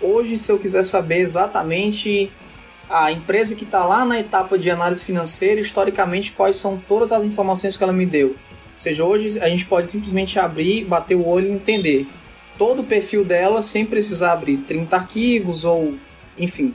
hoje 0.02 0.36
se 0.36 0.50
eu 0.50 0.58
quiser 0.58 0.84
saber 0.84 1.18
exatamente 1.18 2.30
a 2.88 3.10
empresa 3.10 3.54
que 3.54 3.64
está 3.64 3.84
lá 3.84 4.04
na 4.04 4.20
etapa 4.20 4.58
de 4.58 4.70
análise 4.70 5.02
financeira, 5.02 5.60
historicamente, 5.60 6.32
quais 6.32 6.56
são 6.56 6.76
todas 6.76 7.10
as 7.10 7.24
informações 7.24 7.76
que 7.76 7.82
ela 7.82 7.92
me 7.92 8.04
deu. 8.04 8.28
Ou 8.28 8.36
seja, 8.76 9.04
hoje 9.04 9.40
a 9.40 9.48
gente 9.48 9.64
pode 9.64 9.90
simplesmente 9.90 10.38
abrir, 10.38 10.84
bater 10.84 11.14
o 11.14 11.26
olho 11.26 11.48
e 11.48 11.52
entender 11.52 12.06
todo 12.58 12.82
o 12.82 12.84
perfil 12.84 13.24
dela 13.24 13.62
sem 13.62 13.86
precisar 13.86 14.32
abrir 14.32 14.58
30 14.58 14.94
arquivos 14.94 15.64
ou 15.64 15.94
enfim. 16.38 16.74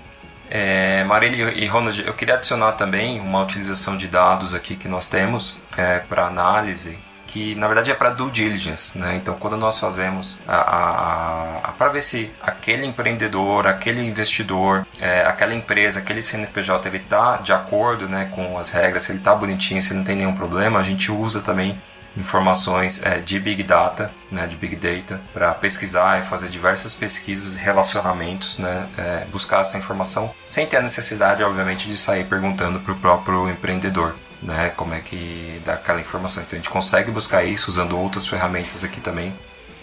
É, 0.49 1.03
Marília 1.03 1.53
e 1.55 1.67
Ronald, 1.67 2.03
eu 2.05 2.13
queria 2.13 2.35
adicionar 2.35 2.71
também 2.73 3.19
uma 3.19 3.43
utilização 3.43 3.97
de 3.97 4.07
dados 4.07 4.53
aqui 4.53 4.75
que 4.75 4.87
nós 4.87 5.07
temos 5.07 5.59
é, 5.77 5.99
para 5.99 6.25
análise 6.25 6.97
que 7.27 7.53
na 7.55 7.67
verdade 7.67 7.91
é 7.91 7.93
para 7.93 8.09
due 8.09 8.31
diligence, 8.31 8.97
né? 8.97 9.15
Então, 9.15 9.35
quando 9.35 9.57
nós 9.57 9.79
fazemos 9.79 10.39
a, 10.47 10.55
a, 10.55 11.57
a 11.65 11.71
para 11.73 11.89
ver 11.89 12.01
se 12.01 12.31
aquele 12.41 12.85
empreendedor, 12.85 13.67
aquele 13.67 14.01
investidor, 14.01 14.87
é, 14.99 15.21
aquela 15.21 15.53
empresa, 15.53 15.99
aquele 15.99 16.21
CNPJ, 16.21 16.87
ele 16.87 16.97
está 16.97 17.37
de 17.37 17.53
acordo, 17.53 18.07
né, 18.07 18.31
com 18.33 18.57
as 18.57 18.69
regras, 18.69 19.03
se 19.03 19.11
ele 19.11 19.19
está 19.19 19.35
bonitinho, 19.35 19.81
se 19.81 19.93
não 19.93 20.03
tem 20.03 20.15
nenhum 20.15 20.33
problema, 20.33 20.79
a 20.79 20.83
gente 20.83 21.11
usa 21.11 21.41
também 21.41 21.79
informações 22.15 23.03
é, 23.03 23.19
de 23.19 23.39
Big 23.39 23.61
Data, 23.63 24.11
né, 24.31 24.47
de 24.47 24.55
Big 24.55 24.75
Data, 24.75 25.21
para 25.33 25.53
pesquisar 25.53 26.19
e 26.19 26.25
fazer 26.25 26.49
diversas 26.49 26.95
pesquisas 26.95 27.57
e 27.57 27.63
relacionamentos, 27.63 28.57
né, 28.57 28.87
é, 28.97 29.25
buscar 29.31 29.61
essa 29.61 29.77
informação, 29.77 30.33
sem 30.45 30.65
ter 30.65 30.77
a 30.77 30.81
necessidade, 30.81 31.43
obviamente, 31.43 31.87
de 31.87 31.97
sair 31.97 32.25
perguntando 32.25 32.79
para 32.79 32.93
o 32.93 32.95
próprio 32.95 33.49
empreendedor 33.49 34.15
né? 34.41 34.69
Como 34.75 34.93
é 34.93 34.99
que 34.99 35.61
dá 35.65 35.73
aquela 35.73 35.99
informação. 35.99 36.43
Então 36.43 36.57
a 36.57 36.61
gente 36.61 36.69
consegue 36.69 37.11
buscar 37.11 37.43
isso 37.43 37.69
usando 37.69 37.97
outras 37.97 38.27
ferramentas 38.27 38.83
aqui 38.83 39.01
também. 39.01 39.33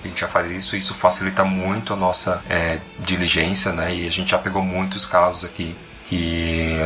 A 0.03 0.09
gente 0.09 0.21
já 0.21 0.29
faz 0.29 0.51
isso, 0.51 0.77
isso 0.77 0.95
facilita 0.95 1.45
muito 1.45 1.95
a 1.95 1.97
nossa 1.97 2.43
é, 2.49 2.79
diligência, 2.99 3.73
né? 3.73 3.95
E 3.95 4.07
a 4.07 4.11
gente 4.11 4.31
já 4.31 4.39
pegou 4.39 4.63
muitos 4.63 5.07
casos 5.07 5.45
aqui 5.45 5.75
que 6.05 6.77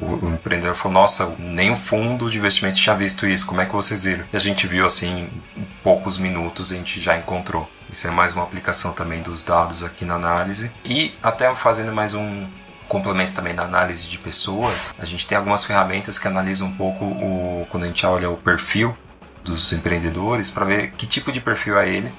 uh, 0.00 0.26
o, 0.26 0.34
empreendedor 0.34 0.74
falou: 0.74 1.00
Nossa, 1.00 1.34
nem 1.38 1.70
o 1.70 1.76
fundo 1.76 2.30
de 2.30 2.38
investimento 2.38 2.76
tinha 2.76 2.94
visto 2.94 3.26
isso, 3.26 3.46
como 3.46 3.60
é 3.60 3.66
que 3.66 3.72
vocês 3.72 4.04
viram? 4.04 4.24
E 4.32 4.36
a 4.36 4.40
gente 4.40 4.66
viu 4.66 4.84
assim, 4.84 5.28
em 5.56 5.66
poucos 5.82 6.18
minutos 6.18 6.72
a 6.72 6.76
gente 6.76 7.00
já 7.00 7.16
encontrou. 7.16 7.68
Isso 7.90 8.06
é 8.06 8.10
mais 8.10 8.34
uma 8.34 8.44
aplicação 8.44 8.92
também 8.92 9.22
dos 9.22 9.42
dados 9.42 9.82
aqui 9.82 10.04
na 10.04 10.14
análise. 10.14 10.70
E 10.84 11.14
até 11.22 11.54
fazendo 11.54 11.92
mais 11.92 12.14
um, 12.14 12.46
complemento 12.88 13.32
também 13.32 13.52
na 13.52 13.62
análise 13.62 14.06
de 14.06 14.18
pessoas, 14.18 14.94
a 14.98 15.04
gente 15.04 15.26
tem 15.26 15.36
algumas 15.36 15.64
ferramentas 15.64 16.18
que 16.18 16.26
analisam 16.28 16.68
um 16.68 16.72
pouco 16.72 17.04
o 17.04 17.66
quando 17.70 17.84
a 17.84 17.86
gente 17.86 18.04
olha 18.06 18.30
o 18.30 18.36
perfil 18.36 18.96
dos 19.44 19.72
empreendedores 19.72 20.50
para 20.50 20.64
ver 20.64 20.90
que 20.92 21.06
tipo 21.06 21.30
de 21.30 21.40
perfil 21.40 21.78
é 21.78 21.88
ele. 21.88 22.12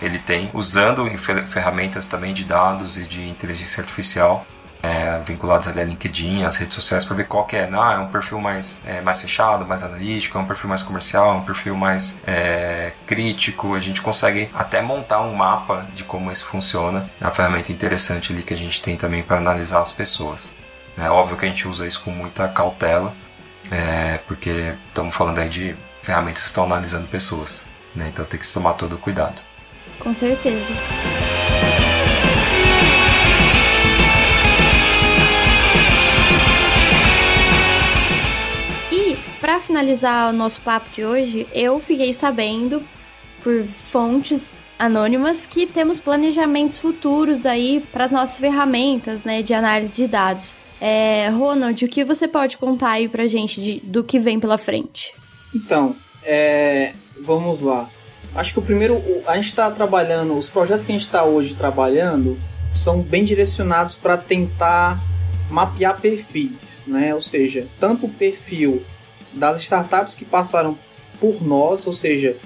Ele 0.00 0.18
tem, 0.18 0.50
usando 0.52 1.06
ferramentas 1.46 2.06
também 2.06 2.34
de 2.34 2.44
dados 2.44 2.98
e 2.98 3.04
de 3.04 3.28
inteligência 3.28 3.80
artificial 3.80 4.44
é, 4.82 5.18
vinculados 5.20 5.68
ali 5.68 5.80
a 5.80 5.84
LinkedIn, 5.84 6.42
as 6.42 6.56
redes 6.56 6.74
sociais, 6.74 7.04
para 7.04 7.16
ver 7.16 7.24
qual 7.24 7.44
que 7.44 7.56
é. 7.56 7.66
Não, 7.66 7.92
é 7.92 7.98
um 7.98 8.08
perfil 8.08 8.40
mais, 8.40 8.82
é, 8.84 9.00
mais 9.00 9.20
fechado, 9.20 9.64
mais 9.64 9.84
analítico, 9.84 10.36
é 10.36 10.40
um 10.40 10.44
perfil 10.44 10.68
mais 10.68 10.82
comercial, 10.82 11.30
é 11.30 11.34
um 11.34 11.44
perfil 11.44 11.76
mais 11.76 12.20
é, 12.26 12.92
crítico. 13.06 13.74
A 13.74 13.80
gente 13.80 14.02
consegue 14.02 14.50
até 14.52 14.82
montar 14.82 15.20
um 15.20 15.34
mapa 15.34 15.86
de 15.94 16.02
como 16.02 16.32
isso 16.32 16.46
funciona. 16.46 17.08
É 17.20 17.24
uma 17.24 17.30
ferramenta 17.30 17.70
interessante 17.70 18.32
ali 18.32 18.42
que 18.42 18.52
a 18.52 18.56
gente 18.56 18.82
tem 18.82 18.96
também 18.96 19.22
para 19.22 19.36
analisar 19.36 19.80
as 19.80 19.92
pessoas. 19.92 20.54
É 20.98 21.08
óbvio 21.08 21.36
que 21.36 21.44
a 21.44 21.48
gente 21.48 21.66
usa 21.66 21.86
isso 21.86 22.02
com 22.02 22.10
muita 22.10 22.48
cautela, 22.48 23.14
é, 23.70 24.18
porque 24.26 24.74
estamos 24.88 25.14
falando 25.14 25.38
aí 25.38 25.48
de 25.48 25.76
ferramentas 26.02 26.42
que 26.42 26.48
estão 26.48 26.64
analisando 26.64 27.06
pessoas. 27.06 27.66
Né? 27.94 28.08
Então 28.08 28.24
tem 28.24 28.38
que 28.38 28.46
se 28.46 28.54
tomar 28.54 28.74
todo 28.74 28.98
cuidado. 28.98 29.40
Com 29.98 30.12
certeza. 30.12 30.72
Finalizar 39.62 40.30
o 40.30 40.32
nosso 40.32 40.60
papo 40.60 40.90
de 40.90 41.04
hoje, 41.04 41.46
eu 41.52 41.80
fiquei 41.80 42.12
sabendo 42.12 42.82
por 43.42 43.64
fontes 43.64 44.62
anônimas 44.78 45.46
que 45.46 45.66
temos 45.66 45.98
planejamentos 45.98 46.78
futuros 46.78 47.46
aí 47.46 47.84
para 47.92 48.04
as 48.04 48.12
nossas 48.12 48.38
ferramentas, 48.38 49.24
né, 49.24 49.42
de 49.42 49.54
análise 49.54 49.96
de 49.96 50.08
dados. 50.08 50.54
É, 50.80 51.28
Ronald, 51.28 51.84
o 51.84 51.88
que 51.88 52.04
você 52.04 52.26
pode 52.26 52.58
contar 52.58 52.90
aí 52.90 53.08
para 53.08 53.26
gente 53.26 53.60
de, 53.60 53.80
do 53.80 54.02
que 54.02 54.18
vem 54.18 54.40
pela 54.40 54.58
frente? 54.58 55.14
Então, 55.54 55.94
é, 56.24 56.92
vamos 57.20 57.60
lá. 57.60 57.88
Acho 58.34 58.54
que 58.54 58.58
o 58.58 58.62
primeiro, 58.62 59.00
a 59.26 59.36
gente 59.36 59.46
está 59.46 59.70
trabalhando, 59.70 60.36
os 60.36 60.48
projetos 60.48 60.84
que 60.84 60.92
a 60.92 60.94
gente 60.94 61.04
está 61.04 61.22
hoje 61.22 61.54
trabalhando, 61.54 62.38
são 62.72 63.00
bem 63.00 63.22
direcionados 63.22 63.94
para 63.94 64.16
tentar 64.16 65.00
mapear 65.50 66.00
perfis, 66.00 66.82
né? 66.86 67.14
Ou 67.14 67.20
seja, 67.20 67.66
tanto 67.78 68.06
o 68.06 68.08
perfil 68.08 68.82
das 69.32 69.60
startups 69.62 70.14
que 70.14 70.24
passaram 70.24 70.78
por 71.20 71.42
nós, 71.42 71.86
ou 71.86 71.92
seja, 71.92 72.36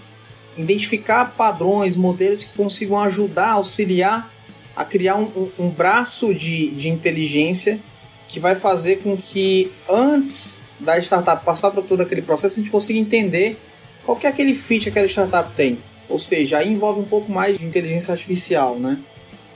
identificar 0.56 1.34
padrões, 1.36 1.96
modelos 1.96 2.44
que 2.44 2.56
consigam 2.56 3.00
ajudar, 3.00 3.50
auxiliar 3.50 4.30
a 4.74 4.84
criar 4.84 5.16
um, 5.16 5.24
um, 5.24 5.66
um 5.66 5.68
braço 5.70 6.34
de, 6.34 6.68
de 6.70 6.88
inteligência 6.88 7.80
que 8.28 8.38
vai 8.38 8.54
fazer 8.54 8.96
com 8.96 9.16
que 9.16 9.72
antes 9.88 10.62
da 10.78 10.98
startup 10.98 11.44
passar 11.44 11.70
por 11.70 11.84
todo 11.84 12.02
aquele 12.02 12.20
processo, 12.20 12.58
a 12.58 12.62
gente 12.62 12.70
consiga 12.70 12.98
entender 12.98 13.56
qual 14.04 14.16
que 14.16 14.26
é 14.26 14.30
aquele 14.30 14.54
fit 14.54 14.84
que 14.84 14.88
aquela 14.90 15.06
startup 15.06 15.50
tem. 15.54 15.78
Ou 16.08 16.18
seja, 16.18 16.58
aí 16.58 16.70
envolve 16.70 17.00
um 17.00 17.04
pouco 17.04 17.32
mais 17.32 17.58
de 17.58 17.64
inteligência 17.64 18.12
artificial, 18.12 18.78
né? 18.78 18.98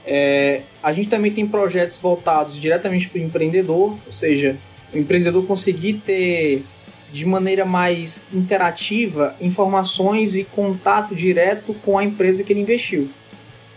É, 0.05 0.61
a 0.81 0.91
gente 0.91 1.07
também 1.07 1.31
tem 1.31 1.47
projetos 1.47 1.97
voltados 1.99 2.59
diretamente 2.59 3.07
para 3.07 3.19
o 3.19 3.23
empreendedor, 3.23 3.97
ou 4.05 4.11
seja, 4.11 4.57
o 4.93 4.97
empreendedor 4.97 5.45
conseguir 5.45 6.01
ter 6.05 6.63
de 7.11 7.25
maneira 7.25 7.65
mais 7.65 8.25
interativa 8.33 9.35
informações 9.41 10.35
e 10.35 10.43
contato 10.43 11.13
direto 11.13 11.73
com 11.85 11.97
a 11.97 12.03
empresa 12.03 12.43
que 12.43 12.53
ele 12.53 12.61
investiu. 12.61 13.09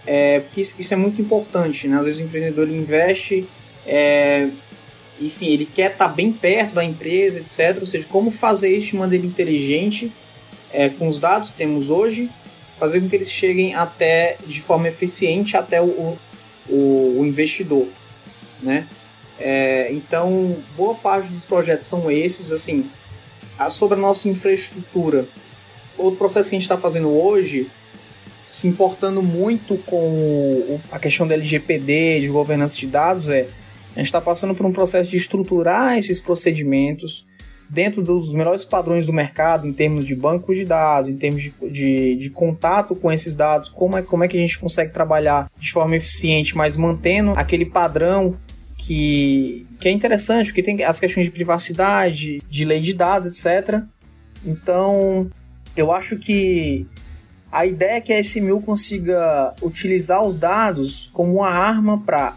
É, 0.06 0.40
porque 0.40 0.60
isso, 0.60 0.94
é 0.94 0.96
muito 0.96 1.20
importante, 1.20 1.88
né? 1.88 1.96
Às 1.96 2.04
vezes 2.04 2.20
o 2.20 2.24
empreendedor 2.24 2.68
investe, 2.68 3.46
é, 3.86 4.48
enfim, 5.20 5.46
ele 5.46 5.66
quer 5.66 5.92
estar 5.92 6.08
tá 6.08 6.14
bem 6.14 6.30
perto 6.30 6.74
da 6.74 6.84
empresa, 6.84 7.40
etc. 7.40 7.78
Ou 7.80 7.86
seja, 7.86 8.06
como 8.08 8.30
fazer 8.30 8.76
isso 8.76 8.90
de 8.90 8.96
maneira 8.96 9.26
inteligente 9.26 10.12
é, 10.72 10.88
com 10.88 11.08
os 11.08 11.18
dados 11.18 11.50
que 11.50 11.56
temos 11.56 11.88
hoje, 11.88 12.28
fazer 12.78 13.00
com 13.00 13.08
que 13.08 13.16
eles 13.16 13.30
cheguem 13.30 13.74
até 13.74 14.36
de 14.46 14.60
forma 14.60 14.88
eficiente 14.88 15.56
até 15.56 15.80
o, 15.80 16.18
o, 16.68 17.16
o 17.18 17.24
investidor, 17.24 17.88
né? 18.62 18.86
É, 19.38 19.88
então, 19.90 20.56
boa 20.76 20.94
parte 20.94 21.28
dos 21.28 21.44
projetos 21.44 21.86
são 21.86 22.10
esses, 22.10 22.52
assim, 22.52 22.88
sobre 23.70 23.98
a 23.98 24.00
nossa 24.00 24.28
infraestrutura. 24.28 25.26
Outro 25.96 26.18
processo 26.18 26.48
que 26.50 26.56
a 26.56 26.58
gente 26.58 26.64
está 26.64 26.76
fazendo 26.76 27.08
hoje, 27.08 27.68
se 28.42 28.66
importando 28.66 29.22
muito 29.22 29.76
com 29.86 30.78
a 30.90 30.98
questão 30.98 31.26
da 31.26 31.34
LGPD, 31.34 32.20
de 32.20 32.28
governança 32.28 32.78
de 32.78 32.86
dados, 32.86 33.28
é 33.28 33.48
a 33.94 34.00
gente 34.00 34.06
está 34.06 34.20
passando 34.20 34.54
por 34.54 34.66
um 34.66 34.72
processo 34.72 35.10
de 35.10 35.16
estruturar 35.16 35.96
esses 35.96 36.20
procedimentos 36.20 37.24
dentro 37.70 38.02
dos 38.02 38.34
melhores 38.34 38.64
padrões 38.64 39.06
do 39.06 39.12
mercado, 39.12 39.66
em 39.66 39.72
termos 39.72 40.04
de 40.04 40.14
banco 40.14 40.54
de 40.54 40.64
dados, 40.64 41.08
em 41.08 41.16
termos 41.16 41.42
de, 41.42 41.54
de, 41.70 42.16
de, 42.16 42.30
contato 42.30 42.94
com 42.94 43.10
esses 43.10 43.34
dados, 43.34 43.68
como 43.68 43.96
é, 43.96 44.02
como 44.02 44.24
é 44.24 44.28
que 44.28 44.36
a 44.36 44.40
gente 44.40 44.58
consegue 44.58 44.92
trabalhar 44.92 45.50
de 45.58 45.72
forma 45.72 45.96
eficiente, 45.96 46.56
mas 46.56 46.76
mantendo 46.76 47.32
aquele 47.36 47.64
padrão 47.64 48.36
que, 48.76 49.66
que 49.78 49.88
é 49.88 49.90
interessante, 49.90 50.46
porque 50.46 50.62
tem 50.62 50.82
as 50.84 51.00
questões 51.00 51.26
de 51.26 51.32
privacidade, 51.32 52.40
de 52.48 52.64
lei 52.64 52.80
de 52.80 52.94
dados, 52.94 53.44
etc. 53.44 53.82
Então, 54.44 55.30
eu 55.76 55.90
acho 55.90 56.18
que 56.18 56.86
a 57.50 57.64
ideia 57.66 57.98
é 57.98 58.00
que 58.00 58.12
a 58.12 58.20
SMU 58.20 58.60
consiga 58.60 59.54
utilizar 59.62 60.24
os 60.24 60.36
dados 60.36 61.10
como 61.12 61.34
uma 61.34 61.50
arma 61.50 62.00
para 62.00 62.36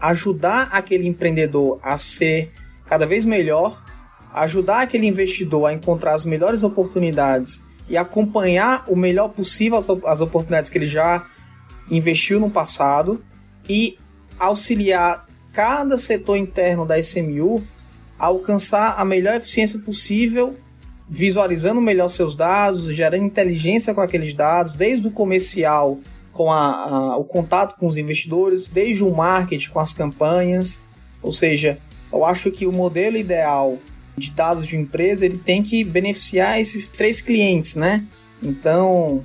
ajudar 0.00 0.68
aquele 0.72 1.06
empreendedor 1.06 1.78
a 1.82 1.96
ser 1.98 2.52
cada 2.86 3.06
vez 3.06 3.24
melhor, 3.24 3.82
ajudar 4.34 4.82
aquele 4.82 5.06
investidor 5.06 5.66
a 5.66 5.72
encontrar 5.72 6.14
as 6.14 6.24
melhores 6.24 6.62
oportunidades 6.62 7.64
e 7.88 7.96
acompanhar 7.96 8.84
o 8.88 8.96
melhor 8.96 9.28
possível 9.28 9.78
as, 9.78 9.88
as 9.88 10.20
oportunidades 10.20 10.68
que 10.68 10.76
ele 10.76 10.86
já 10.86 11.26
investiu 11.90 12.40
no 12.40 12.50
passado 12.50 13.24
e 13.68 13.98
auxiliar 14.38 15.25
cada 15.56 15.98
setor 15.98 16.36
interno 16.36 16.84
da 16.84 16.98
SMU 16.98 17.66
alcançar 18.18 18.96
a 18.98 19.04
melhor 19.06 19.36
eficiência 19.36 19.78
possível, 19.78 20.54
visualizando 21.08 21.80
melhor 21.80 22.08
seus 22.08 22.36
dados, 22.36 22.88
gerando 22.88 23.24
inteligência 23.24 23.94
com 23.94 24.02
aqueles 24.02 24.34
dados, 24.34 24.74
desde 24.74 25.08
o 25.08 25.10
comercial 25.10 25.98
com 26.30 26.52
a, 26.52 26.58
a, 26.58 27.16
o 27.16 27.24
contato 27.24 27.78
com 27.78 27.86
os 27.86 27.96
investidores, 27.96 28.66
desde 28.66 29.02
o 29.02 29.10
marketing 29.10 29.70
com 29.70 29.80
as 29.80 29.94
campanhas. 29.94 30.78
Ou 31.22 31.32
seja, 31.32 31.78
eu 32.12 32.22
acho 32.22 32.50
que 32.50 32.66
o 32.66 32.72
modelo 32.72 33.16
ideal 33.16 33.78
de 34.14 34.30
dados 34.32 34.66
de 34.66 34.76
empresa 34.76 35.24
ele 35.24 35.38
tem 35.38 35.62
que 35.62 35.82
beneficiar 35.82 36.60
esses 36.60 36.90
três 36.90 37.22
clientes, 37.22 37.76
né? 37.76 38.04
Então, 38.42 39.24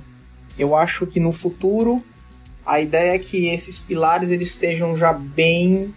eu 0.58 0.74
acho 0.74 1.06
que 1.06 1.20
no 1.20 1.30
futuro 1.30 2.02
a 2.64 2.80
ideia 2.80 3.16
é 3.16 3.18
que 3.18 3.48
esses 3.48 3.78
pilares 3.78 4.30
eles 4.30 4.48
estejam 4.48 4.96
já 4.96 5.12
bem 5.12 5.92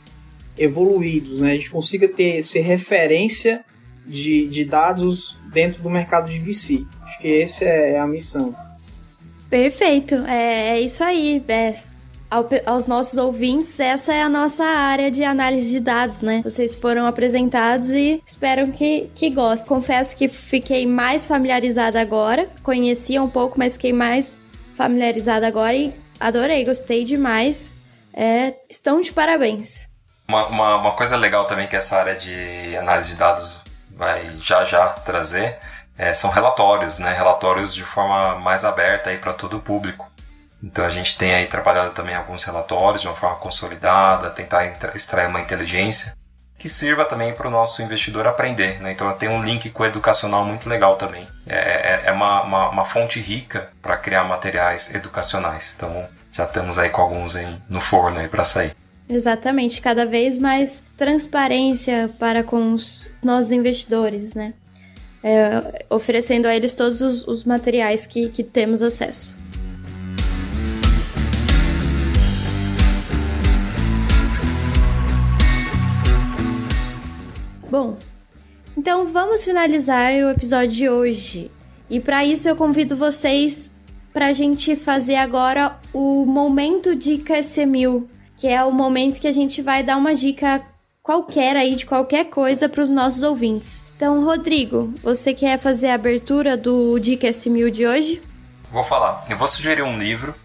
evoluídos, 0.57 1.41
né? 1.41 1.51
A 1.51 1.55
gente 1.55 1.69
consiga 1.69 2.07
ter 2.07 2.43
ser 2.43 2.61
referência 2.61 3.63
de, 4.05 4.47
de 4.47 4.65
dados 4.65 5.37
dentro 5.51 5.81
do 5.81 5.89
mercado 5.89 6.29
de 6.29 6.39
VC. 6.39 6.85
Acho 7.03 7.19
que 7.19 7.41
essa 7.41 7.65
é 7.65 7.99
a 7.99 8.07
missão. 8.07 8.55
Perfeito, 9.49 10.15
é, 10.27 10.69
é 10.69 10.81
isso 10.81 11.03
aí. 11.03 11.43
É, 11.47 11.73
ao, 12.29 12.47
aos 12.65 12.87
nossos 12.87 13.17
ouvintes, 13.17 13.79
essa 13.79 14.13
é 14.13 14.21
a 14.21 14.29
nossa 14.29 14.63
área 14.63 15.09
de 15.09 15.23
análise 15.23 15.71
de 15.71 15.79
dados, 15.79 16.21
né? 16.21 16.41
Vocês 16.43 16.75
foram 16.75 17.05
apresentados 17.05 17.91
e 17.91 18.21
espero 18.25 18.71
que, 18.71 19.09
que 19.15 19.29
gostem. 19.29 19.67
Confesso 19.67 20.15
que 20.15 20.27
fiquei 20.27 20.85
mais 20.85 21.25
familiarizada 21.25 21.99
agora, 22.01 22.49
conhecia 22.63 23.21
um 23.21 23.29
pouco, 23.29 23.57
mas 23.57 23.73
fiquei 23.73 23.93
mais 23.93 24.39
familiarizada 24.75 25.47
agora 25.47 25.75
e 25.75 25.93
adorei, 26.19 26.65
gostei 26.65 27.03
demais. 27.03 27.73
É, 28.13 28.55
estão 28.69 29.01
de 29.01 29.11
parabéns. 29.11 29.87
Uma, 30.27 30.45
uma, 30.47 30.75
uma, 30.77 30.91
coisa 30.91 31.15
legal 31.15 31.45
também 31.45 31.67
que 31.67 31.75
essa 31.75 31.97
área 31.97 32.15
de 32.15 32.75
análise 32.77 33.11
de 33.11 33.15
dados 33.15 33.63
vai 33.91 34.31
já 34.41 34.63
já 34.63 34.89
trazer 34.89 35.59
é, 35.97 36.13
são 36.13 36.29
relatórios, 36.29 36.99
né? 36.99 37.13
Relatórios 37.13 37.73
de 37.73 37.83
forma 37.83 38.35
mais 38.39 38.65
aberta 38.65 39.09
aí 39.09 39.17
para 39.17 39.33
todo 39.33 39.57
o 39.57 39.61
público. 39.61 40.09
Então 40.63 40.83
a 40.83 40.89
gente 40.89 41.17
tem 41.17 41.33
aí 41.33 41.45
trabalhado 41.45 41.91
também 41.91 42.15
alguns 42.15 42.43
relatórios 42.43 43.01
de 43.01 43.07
uma 43.07 43.15
forma 43.15 43.35
consolidada, 43.37 44.29
tentar 44.31 44.65
extrair 44.95 45.27
uma 45.27 45.39
inteligência 45.39 46.15
que 46.57 46.69
sirva 46.69 47.05
também 47.05 47.33
para 47.33 47.47
o 47.47 47.51
nosso 47.51 47.81
investidor 47.81 48.25
aprender. 48.25 48.81
Né? 48.81 48.91
Então 48.91 49.11
tem 49.13 49.29
um 49.29 49.43
link 49.43 49.69
com 49.69 49.83
o 49.83 49.85
educacional 49.85 50.45
muito 50.45 50.67
legal 50.67 50.95
também. 50.95 51.27
É, 51.45 51.55
é, 51.55 52.01
é 52.05 52.11
uma, 52.11 52.41
uma, 52.41 52.69
uma, 52.69 52.85
fonte 52.85 53.19
rica 53.19 53.69
para 53.81 53.97
criar 53.97 54.23
materiais 54.23 54.93
educacionais. 54.95 55.75
Então 55.75 56.07
já 56.31 56.45
estamos 56.45 56.79
aí 56.79 56.89
com 56.89 57.01
alguns 57.01 57.35
aí 57.35 57.61
no 57.69 57.81
forno 57.81 58.27
para 58.29 58.45
sair. 58.45 58.75
Exatamente, 59.07 59.81
cada 59.81 60.05
vez 60.05 60.37
mais 60.37 60.81
transparência 60.97 62.09
para 62.17 62.43
com 62.43 62.73
os 62.73 63.07
nossos 63.23 63.51
investidores, 63.51 64.33
né? 64.33 64.53
É, 65.23 65.85
oferecendo 65.89 66.47
a 66.47 66.55
eles 66.55 66.73
todos 66.73 67.01
os, 67.01 67.27
os 67.27 67.43
materiais 67.43 68.05
que, 68.07 68.29
que 68.29 68.43
temos 68.43 68.81
acesso. 68.81 69.35
Bom, 77.69 77.97
então 78.77 79.05
vamos 79.05 79.43
finalizar 79.43 80.13
o 80.13 80.29
episódio 80.29 80.71
de 80.71 80.89
hoje. 80.89 81.51
E 81.89 81.99
para 81.99 82.25
isso 82.25 82.47
eu 82.47 82.55
convido 82.55 82.95
vocês 82.95 83.71
para 84.13 84.27
a 84.27 84.33
gente 84.33 84.75
fazer 84.75 85.15
agora 85.15 85.77
o 85.93 86.25
momento 86.25 86.95
de 86.95 87.17
KC1000 87.17 88.14
que 88.45 88.49
é 88.49 88.63
o 88.63 88.71
momento 88.71 89.19
que 89.19 89.27
a 89.27 89.31
gente 89.31 89.59
vai 89.59 89.81
dar 89.81 89.97
uma 89.97 90.13
dica 90.13 90.61
qualquer 91.01 91.55
aí 91.55 91.75
de 91.75 91.83
qualquer 91.83 92.25
coisa 92.25 92.69
para 92.69 92.83
os 92.83 92.91
nossos 92.91 93.23
ouvintes. 93.23 93.83
Então, 93.95 94.23
Rodrigo, 94.23 94.93
você 95.01 95.33
quer 95.33 95.57
fazer 95.57 95.87
a 95.87 95.95
abertura 95.95 96.55
do 96.55 96.99
Dica 96.99 97.25
S1000 97.27 97.71
de 97.71 97.87
hoje? 97.87 98.21
Vou 98.69 98.83
falar. 98.83 99.25
Eu 99.27 99.35
vou 99.35 99.47
sugerir 99.47 99.81
um 99.81 99.97
livro. 99.97 100.35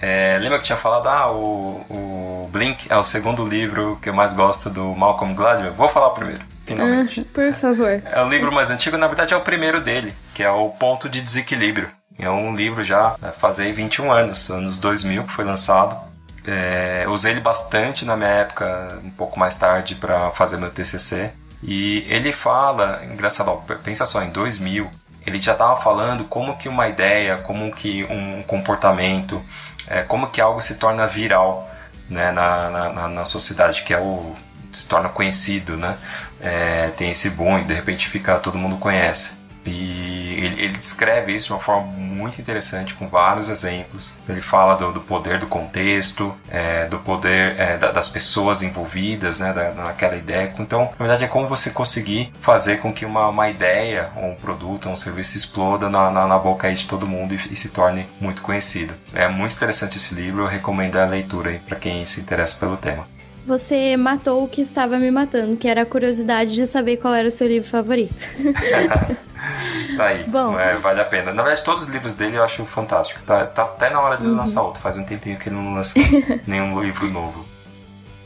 É, 0.00 0.38
lembra 0.40 0.58
que 0.58 0.64
tinha 0.64 0.78
falado, 0.78 1.06
ah, 1.06 1.30
o, 1.30 1.84
o, 1.90 2.48
Blink 2.50 2.86
é 2.88 2.96
o 2.96 3.02
segundo 3.02 3.46
livro 3.46 3.98
que 4.00 4.08
eu 4.08 4.14
mais 4.14 4.32
gosto 4.32 4.70
do 4.70 4.94
Malcolm 4.94 5.34
Gladwell? 5.34 5.74
Vou 5.74 5.86
falar 5.86 6.08
primeiro, 6.10 6.40
finalmente. 6.64 7.20
Ah, 7.20 7.24
por 7.30 7.52
favor. 7.52 8.02
É 8.06 8.22
o 8.22 8.28
livro 8.30 8.50
mais 8.50 8.70
antigo, 8.70 8.96
na 8.96 9.06
verdade 9.06 9.34
é 9.34 9.36
o 9.36 9.42
primeiro 9.42 9.82
dele, 9.82 10.14
que 10.32 10.42
é 10.42 10.50
o 10.50 10.70
Ponto 10.70 11.10
de 11.10 11.20
Desequilíbrio. 11.20 11.90
É 12.18 12.30
um 12.30 12.54
livro 12.54 12.82
já, 12.82 13.16
é, 13.22 13.32
fazei 13.32 13.70
21 13.70 14.10
anos, 14.10 14.50
anos 14.50 14.78
2000 14.78 15.24
que 15.24 15.32
foi 15.32 15.44
lançado. 15.44 16.08
É, 16.52 17.04
usei 17.08 17.30
ele 17.30 17.40
bastante 17.40 18.04
na 18.04 18.16
minha 18.16 18.28
época, 18.28 18.98
um 19.04 19.10
pouco 19.10 19.38
mais 19.38 19.56
tarde, 19.56 19.94
para 19.94 20.32
fazer 20.32 20.56
meu 20.56 20.70
TCC. 20.70 21.30
E 21.62 22.04
ele 22.08 22.32
fala, 22.32 23.04
engraçado, 23.04 23.62
pensa 23.84 24.04
só, 24.04 24.20
em 24.22 24.30
2000, 24.30 24.90
ele 25.24 25.38
já 25.38 25.52
estava 25.52 25.76
falando 25.76 26.24
como 26.24 26.56
que 26.56 26.68
uma 26.68 26.88
ideia, 26.88 27.38
como 27.38 27.70
que 27.72 28.04
um 28.04 28.42
comportamento, 28.42 29.40
é, 29.86 30.02
como 30.02 30.28
que 30.28 30.40
algo 30.40 30.60
se 30.60 30.76
torna 30.76 31.06
viral 31.06 31.70
né, 32.08 32.32
na, 32.32 32.70
na, 32.70 33.08
na 33.08 33.24
sociedade, 33.24 33.84
que 33.84 33.94
é 33.94 33.98
o 33.98 34.34
se 34.72 34.88
torna 34.88 35.08
conhecido, 35.08 35.76
né? 35.76 35.96
É, 36.40 36.90
tem 36.96 37.10
esse 37.10 37.30
boom 37.30 37.58
e 37.58 37.64
de 37.64 37.74
repente 37.74 38.08
fica 38.08 38.38
todo 38.38 38.56
mundo 38.56 38.76
conhece. 38.76 39.39
E 39.70 40.44
ele, 40.44 40.62
ele, 40.62 40.76
descreve 40.76 41.34
isso 41.34 41.46
de 41.46 41.52
uma 41.52 41.60
forma 41.60 41.86
muito 41.86 42.40
interessante, 42.40 42.94
com 42.94 43.08
vários 43.08 43.48
exemplos. 43.48 44.18
Ele 44.28 44.40
fala 44.40 44.74
do, 44.74 44.92
do 44.92 45.00
poder 45.00 45.38
do 45.38 45.46
contexto, 45.46 46.34
é, 46.48 46.86
do 46.86 46.98
poder 46.98 47.58
é, 47.58 47.78
da, 47.78 47.92
das 47.92 48.08
pessoas 48.08 48.62
envolvidas 48.62 49.40
né, 49.40 49.52
da, 49.52 49.72
naquela 49.72 50.16
ideia. 50.16 50.52
Então, 50.58 50.90
na 50.98 51.06
verdade, 51.06 51.24
é 51.24 51.28
como 51.28 51.48
você 51.48 51.70
conseguir 51.70 52.32
fazer 52.40 52.78
com 52.78 52.92
que 52.92 53.04
uma, 53.04 53.28
uma 53.28 53.48
ideia, 53.48 54.10
um 54.16 54.34
produto, 54.34 54.88
um 54.88 54.96
serviço 54.96 55.36
exploda 55.36 55.88
na, 55.88 56.10
na, 56.10 56.26
na 56.26 56.38
boca 56.38 56.72
de 56.72 56.86
todo 56.86 57.06
mundo 57.06 57.34
e, 57.34 57.52
e, 57.52 57.56
se 57.56 57.68
torne 57.70 58.08
muito 58.20 58.42
conhecido. 58.42 58.92
É 59.14 59.28
muito 59.28 59.54
interessante 59.54 59.98
esse 59.98 60.14
livro, 60.14 60.42
eu 60.42 60.46
recomendo 60.46 60.96
a 60.96 61.04
leitura 61.04 61.60
para 61.66 61.76
quem 61.76 62.04
se 62.06 62.20
interessa 62.20 62.58
pelo 62.58 62.76
tema. 62.76 63.06
Você 63.50 63.96
matou 63.96 64.44
o 64.44 64.48
que 64.48 64.60
estava 64.60 64.96
me 64.96 65.10
matando, 65.10 65.56
que 65.56 65.66
era 65.66 65.82
a 65.82 65.84
curiosidade 65.84 66.54
de 66.54 66.64
saber 66.68 66.98
qual 66.98 67.12
era 67.12 67.26
o 67.26 67.32
seu 67.32 67.48
livro 67.48 67.68
favorito. 67.68 68.14
tá 69.96 70.04
aí. 70.06 70.22
Bom. 70.28 70.56
É, 70.56 70.76
vale 70.76 71.00
a 71.00 71.04
pena. 71.04 71.32
Na 71.32 71.42
verdade, 71.42 71.64
todos 71.64 71.88
os 71.88 71.90
livros 71.90 72.14
dele 72.14 72.36
eu 72.36 72.44
acho 72.44 72.64
fantástico. 72.64 73.20
Tá, 73.24 73.44
tá 73.46 73.64
até 73.64 73.90
na 73.90 74.00
hora 74.00 74.18
de 74.18 74.24
uhum. 74.24 74.36
lançar 74.36 74.62
outro. 74.62 74.80
Faz 74.80 74.96
um 74.96 75.02
tempinho 75.02 75.36
que 75.36 75.48
ele 75.48 75.56
não 75.56 75.74
lança 75.74 75.94
nenhum 76.46 76.80
livro 76.80 77.10
novo. 77.10 77.44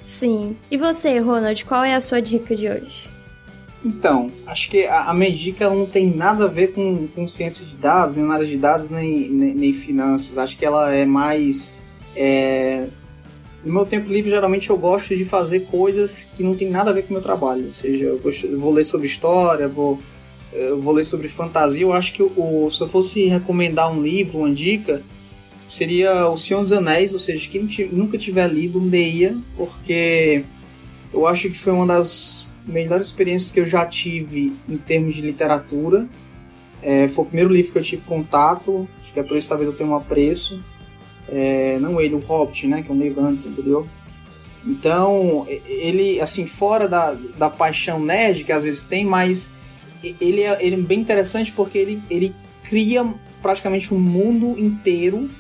Sim. 0.03 0.59
E 0.71 0.77
você, 0.77 1.19
Ronald, 1.21 1.65
qual 1.65 1.83
é 1.83 1.95
a 1.95 2.03
sua 2.03 2.21
dica 2.21 2.55
de 2.55 2.69
hoje? 2.69 3.09
Então, 3.83 4.31
acho 4.47 4.69
que 4.69 4.85
a, 4.85 5.05
a 5.05 5.15
minha 5.15 5.33
dica 5.33 5.71
não 5.71 5.87
tem 5.87 6.15
nada 6.15 6.45
a 6.45 6.49
ver 6.49 6.75
com, 6.75 7.09
com 7.09 7.27
ciência 7.27 7.65
de 7.65 7.77
dados, 7.77 8.17
nem 8.17 8.27
análise 8.27 8.51
de 8.51 8.59
dados, 8.59 8.91
nem, 8.91 9.31
nem, 9.31 9.55
nem 9.55 9.73
finanças. 9.73 10.37
Acho 10.37 10.55
que 10.55 10.67
ela 10.67 10.93
é 10.93 11.07
mais. 11.07 11.73
É... 12.15 12.89
No 13.65 13.73
meu 13.73 13.87
tempo 13.87 14.13
livre, 14.13 14.31
geralmente 14.31 14.69
eu 14.69 14.77
gosto 14.77 15.17
de 15.17 15.25
fazer 15.25 15.61
coisas 15.61 16.29
que 16.37 16.43
não 16.43 16.55
tem 16.55 16.69
nada 16.69 16.91
a 16.91 16.93
ver 16.93 17.03
com 17.03 17.11
o 17.11 17.13
meu 17.15 17.23
trabalho. 17.23 17.67
Ou 17.67 17.73
seja, 17.73 18.05
eu, 18.05 18.19
gosto, 18.19 18.47
eu 18.47 18.61
vou 18.61 18.73
ler 18.73 18.85
sobre 18.85 19.07
história, 19.07 19.67
vou 19.67 20.01
eu 20.55 20.81
vou 20.81 20.95
ler 20.95 21.05
sobre 21.05 21.29
fantasia. 21.29 21.83
Eu 21.83 21.93
acho 21.93 22.13
que 22.13 22.23
o, 22.23 22.71
se 22.71 22.81
eu 22.81 22.89
fosse 22.89 23.27
recomendar 23.27 23.93
um 23.93 24.01
livro, 24.01 24.39
uma 24.39 24.53
dica, 24.53 25.03
seria 25.67 26.29
O 26.29 26.39
Senhor 26.39 26.63
dos 26.63 26.73
Anéis. 26.73 27.13
Ou 27.13 27.19
seja, 27.19 27.49
quem 27.51 27.69
nunca 27.91 28.17
tiver 28.17 28.47
lido, 28.49 28.79
leia, 28.79 29.37
porque 29.57 30.45
eu 31.13 31.27
acho 31.27 31.51
que 31.51 31.59
foi 31.59 31.73
uma 31.73 31.87
das 31.87 32.47
melhores 32.67 33.07
experiências 33.07 33.53
que 33.53 33.61
eu 33.61 33.67
já 33.67 33.85
tive 33.85 34.53
em 34.69 34.77
termos 34.77 35.15
de 35.15 35.23
literatura. 35.23 36.09
É, 36.81 37.09
foi 37.09 37.25
o 37.25 37.27
primeiro 37.27 37.53
livro 37.53 37.73
que 37.73 37.79
eu 37.79 37.83
tive 37.83 38.03
contato, 38.03 38.87
acho 39.03 39.13
que 39.13 39.19
é 39.19 39.23
por 39.23 39.37
isso 39.37 39.49
talvez 39.49 39.69
eu 39.69 39.77
tenha 39.77 39.89
um 39.89 39.97
apreço. 39.97 40.61
É, 41.29 41.79
não 41.81 42.01
ele, 42.01 42.15
o 42.15 42.19
Hobbit, 42.19 42.67
né, 42.67 42.83
que 42.83 42.91
é 42.91 42.95
um 42.95 42.99
livro 42.99 43.25
antes, 43.25 43.47
entendeu? 43.47 43.87
Então, 44.67 45.47
ele, 45.49 46.21
assim, 46.21 46.47
fora 46.47 46.89
da, 46.89 47.17
da 47.37 47.51
paixão 47.51 48.01
nerd 48.01 48.45
que 48.45 48.53
às 48.53 48.65
vezes 48.65 48.87
tem, 48.87 49.05
mas 49.05 49.51
ele 50.21 50.43
é, 50.43 50.59
ele 50.65 50.77
é 50.77 50.79
bem 50.79 51.01
interessante 51.01 51.53
porque 51.53 51.79
ele, 51.79 52.03
ele 52.11 52.35
cria 52.63 53.07
praticamente 53.43 53.93
um 53.93 53.99
mundo 53.99 54.59
inteiro, 54.59 55.31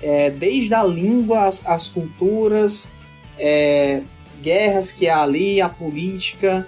é, 0.00 0.30
desde 0.30 0.72
a 0.74 0.82
língua, 0.82 1.46
as, 1.46 1.66
as 1.66 1.88
culturas, 1.88 2.88
é, 3.36 4.02
guerras 4.40 4.92
que 4.92 5.08
há 5.08 5.22
ali, 5.22 5.60
a 5.60 5.68
política, 5.68 6.66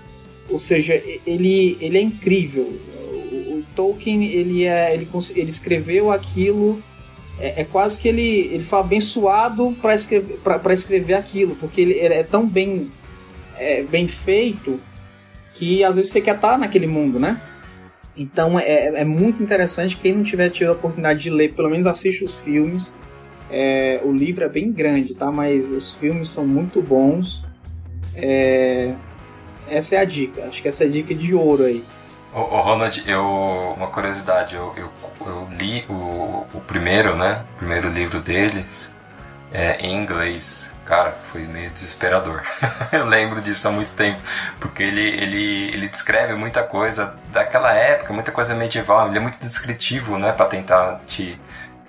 ou 0.50 0.58
seja, 0.58 1.00
ele, 1.26 1.78
ele 1.80 1.96
é 1.96 2.00
incrível. 2.00 2.78
O, 2.94 3.58
o 3.58 3.64
Tolkien, 3.74 4.24
ele, 4.24 4.64
é, 4.64 4.92
ele, 4.92 5.08
ele 5.36 5.48
escreveu 5.48 6.10
aquilo, 6.10 6.82
é, 7.38 7.62
é 7.62 7.64
quase 7.64 7.98
que 7.98 8.08
ele, 8.08 8.48
ele 8.52 8.62
foi 8.62 8.78
abençoado 8.78 9.76
para 9.80 9.94
escrever, 9.94 10.38
escrever 10.70 11.14
aquilo, 11.14 11.56
porque 11.56 11.80
ele, 11.80 11.94
ele 11.94 12.14
é 12.14 12.22
tão 12.22 12.46
bem, 12.46 12.90
é, 13.56 13.82
bem 13.82 14.06
feito 14.08 14.80
que 15.54 15.84
às 15.84 15.96
vezes 15.96 16.10
você 16.10 16.20
quer 16.20 16.36
estar 16.36 16.58
naquele 16.58 16.86
mundo, 16.86 17.18
né? 17.18 17.40
Então 18.16 18.58
é, 18.58 19.00
é 19.00 19.04
muito 19.04 19.42
interessante. 19.42 19.96
Quem 19.96 20.14
não 20.14 20.22
tiver 20.22 20.50
tido 20.50 20.68
a 20.68 20.72
oportunidade 20.72 21.22
de 21.22 21.30
ler, 21.30 21.54
pelo 21.54 21.70
menos 21.70 21.86
assiste 21.86 22.24
os 22.24 22.40
filmes. 22.40 22.96
É, 23.50 24.00
o 24.04 24.12
livro 24.12 24.44
é 24.44 24.48
bem 24.48 24.72
grande, 24.72 25.14
tá? 25.14 25.30
Mas 25.30 25.70
os 25.70 25.94
filmes 25.94 26.28
são 26.30 26.46
muito 26.46 26.80
bons. 26.80 27.44
É, 28.14 28.94
essa 29.68 29.96
é 29.96 29.98
a 29.98 30.04
dica. 30.04 30.44
Acho 30.44 30.60
que 30.60 30.68
essa 30.68 30.84
é 30.84 30.86
a 30.86 30.90
dica 30.90 31.14
de 31.14 31.34
ouro 31.34 31.64
aí. 31.64 31.82
Ô, 32.34 32.40
ô 32.40 32.60
Ronald, 32.60 33.02
eu, 33.06 33.74
uma 33.76 33.88
curiosidade, 33.88 34.54
eu, 34.56 34.72
eu, 34.76 34.92
eu 35.26 35.48
li 35.50 35.84
o, 35.88 36.46
o 36.54 36.60
primeiro, 36.66 37.16
né? 37.16 37.44
O 37.54 37.58
primeiro 37.58 37.88
livro 37.90 38.20
deles 38.20 38.92
é, 39.52 39.76
em 39.80 39.94
inglês 39.94 40.72
cara, 40.84 41.12
foi 41.30 41.42
meio 41.42 41.70
desesperador. 41.70 42.42
eu 42.92 43.06
lembro 43.06 43.40
disso 43.40 43.66
há 43.68 43.70
muito 43.70 43.92
tempo, 43.92 44.20
porque 44.60 44.82
ele, 44.82 45.00
ele, 45.00 45.68
ele 45.72 45.88
descreve 45.88 46.34
muita 46.34 46.62
coisa 46.62 47.16
daquela 47.30 47.72
época, 47.72 48.12
muita 48.12 48.32
coisa 48.32 48.54
medieval, 48.54 49.08
ele 49.08 49.16
é 49.16 49.20
muito 49.20 49.38
descritivo, 49.40 50.18
né, 50.18 50.32
para 50.32 50.46
tentar 50.46 51.00
te, 51.06 51.40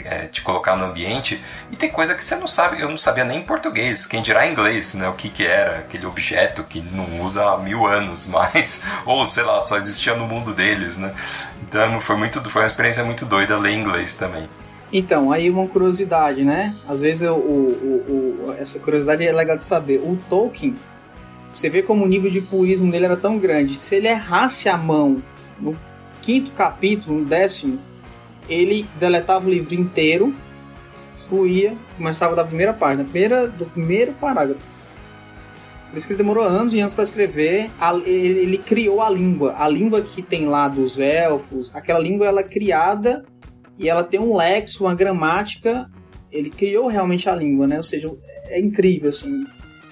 é, 0.05 0.27
te 0.27 0.41
colocar 0.41 0.75
no 0.75 0.85
ambiente. 0.85 1.43
E 1.71 1.75
tem 1.75 1.89
coisa 1.89 2.15
que 2.15 2.23
você 2.23 2.35
não 2.35 2.47
sabe, 2.47 2.81
eu 2.81 2.89
não 2.89 2.97
sabia 2.97 3.23
nem 3.23 3.39
em 3.39 3.43
português, 3.43 4.05
quem 4.05 4.21
dirá 4.21 4.47
em 4.47 4.51
inglês, 4.51 4.93
né, 4.93 5.07
o 5.07 5.13
que 5.13 5.29
que 5.29 5.45
era 5.45 5.79
aquele 5.79 6.05
objeto 6.05 6.63
que 6.63 6.81
não 6.81 7.21
usa 7.21 7.43
há 7.49 7.57
mil 7.57 7.85
anos 7.85 8.27
mais, 8.27 8.83
ou 9.05 9.25
sei 9.25 9.43
lá, 9.43 9.59
só 9.61 9.77
existia 9.77 10.15
no 10.15 10.27
mundo 10.27 10.53
deles, 10.53 10.97
né. 10.97 11.13
Então 11.61 11.99
foi, 12.01 12.15
muito, 12.15 12.41
foi 12.49 12.61
uma 12.61 12.67
experiência 12.67 13.03
muito 13.03 13.25
doida 13.25 13.57
ler 13.57 13.73
inglês 13.73 14.15
também. 14.15 14.47
Então, 14.91 15.31
aí 15.31 15.49
uma 15.49 15.67
curiosidade, 15.67 16.43
né? 16.43 16.75
Às 16.87 17.01
vezes 17.01 17.23
eu, 17.23 17.35
o, 17.35 18.45
o, 18.47 18.55
essa 18.59 18.79
curiosidade 18.79 19.25
é 19.25 19.31
legal 19.31 19.57
de 19.57 19.63
saber. 19.63 19.97
O 19.97 20.15
Tolkien, 20.29 20.75
você 21.51 21.67
vê 21.67 21.81
como 21.81 22.05
o 22.05 22.07
nível 22.07 22.29
de 22.29 22.41
purismo 22.41 22.91
dele 22.91 23.05
era 23.05 23.17
tão 23.17 23.39
grande. 23.39 23.73
Se 23.73 23.95
ele 23.95 24.07
errasse 24.07 24.69
a 24.69 24.77
mão 24.77 25.23
no 25.59 25.75
quinto 26.21 26.51
capítulo, 26.51 27.19
no 27.19 27.25
décimo, 27.25 27.79
ele 28.49 28.87
deletava 28.99 29.47
o 29.47 29.49
livro 29.49 29.73
inteiro, 29.73 30.33
excluía, 31.15 31.73
começava 31.97 32.35
da 32.35 32.43
primeira 32.43 32.73
página, 32.73 33.03
primeira, 33.03 33.47
do 33.47 33.65
primeiro 33.65 34.13
parágrafo. 34.13 34.73
Por 35.89 35.97
isso 35.97 36.07
que 36.07 36.13
ele 36.13 36.17
demorou 36.17 36.43
anos 36.43 36.73
e 36.73 36.79
anos 36.79 36.93
para 36.93 37.03
escrever. 37.03 37.69
ele, 38.03 38.57
criou 38.57 38.99
a 38.99 39.09
língua. 39.11 39.53
A 39.59 39.67
língua 39.67 40.01
que 40.01 40.23
tem 40.23 40.47
lá 40.47 40.67
dos 40.67 40.97
elfos, 40.97 41.69
aquela 41.71 41.99
língua 41.99 42.25
ela 42.25 42.41
é 42.41 42.43
criada 42.43 43.23
e 43.77 43.87
ela 43.87 44.03
tem 44.03 44.19
um 44.19 44.35
lexo, 44.35 44.85
uma 44.85 44.95
gramática. 44.95 45.87
Ele 46.31 46.49
criou 46.49 46.87
realmente 46.87 47.29
a 47.29 47.35
língua, 47.35 47.67
né? 47.67 47.77
Ou 47.77 47.83
seja, 47.83 48.11
é 48.45 48.59
incrível, 48.59 49.11
assim. 49.11 49.45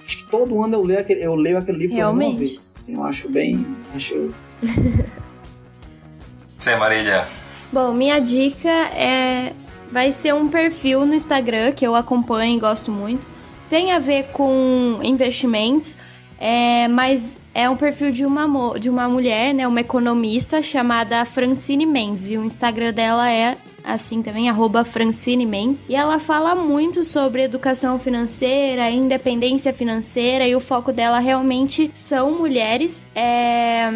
Acho 0.04 0.16
que 0.18 0.28
todo 0.28 0.60
ano 0.60 0.74
eu 0.74 0.82
leio 0.82 0.98
aquele, 0.98 1.24
eu 1.24 1.36
leio 1.36 1.56
aquele 1.56 1.78
livro 1.78 1.96
uma 1.96 2.36
vez. 2.36 2.72
Assim, 2.74 2.96
eu 2.96 3.04
acho 3.04 3.28
bem. 3.28 3.64
Acho. 3.94 4.34
Você, 6.58 6.74
Marília. 6.74 7.28
Bom, 7.72 7.92
minha 7.92 8.20
dica 8.20 8.68
é. 8.68 9.52
Vai 9.90 10.10
ser 10.10 10.34
um 10.34 10.48
perfil 10.48 11.04
no 11.04 11.14
Instagram 11.14 11.72
que 11.72 11.86
eu 11.86 11.94
acompanho 11.94 12.56
e 12.56 12.60
gosto 12.60 12.90
muito. 12.90 13.26
Tem 13.68 13.92
a 13.92 13.98
ver 13.98 14.28
com 14.32 14.98
investimentos, 15.02 15.96
é, 16.38 16.88
mas 16.88 17.36
é 17.54 17.68
um 17.68 17.76
perfil 17.76 18.10
de 18.10 18.24
uma, 18.24 18.78
de 18.78 18.88
uma 18.88 19.06
mulher, 19.06 19.52
né, 19.52 19.68
uma 19.68 19.80
economista 19.80 20.62
chamada 20.62 21.24
Francine 21.26 21.84
Mendes. 21.84 22.30
E 22.30 22.38
o 22.38 22.44
Instagram 22.44 22.92
dela 22.92 23.30
é 23.30 23.58
assim 23.84 24.22
também, 24.22 24.48
arroba 24.48 24.84
Francine 24.84 25.44
Mendes. 25.44 25.88
E 25.88 25.94
ela 25.94 26.18
fala 26.18 26.54
muito 26.54 27.04
sobre 27.04 27.42
educação 27.42 27.98
financeira, 27.98 28.90
independência 28.90 29.72
financeira, 29.72 30.46
e 30.46 30.54
o 30.54 30.60
foco 30.60 30.92
dela 30.92 31.18
realmente 31.18 31.90
são 31.94 32.32
mulheres. 32.32 33.06
É... 33.14 33.92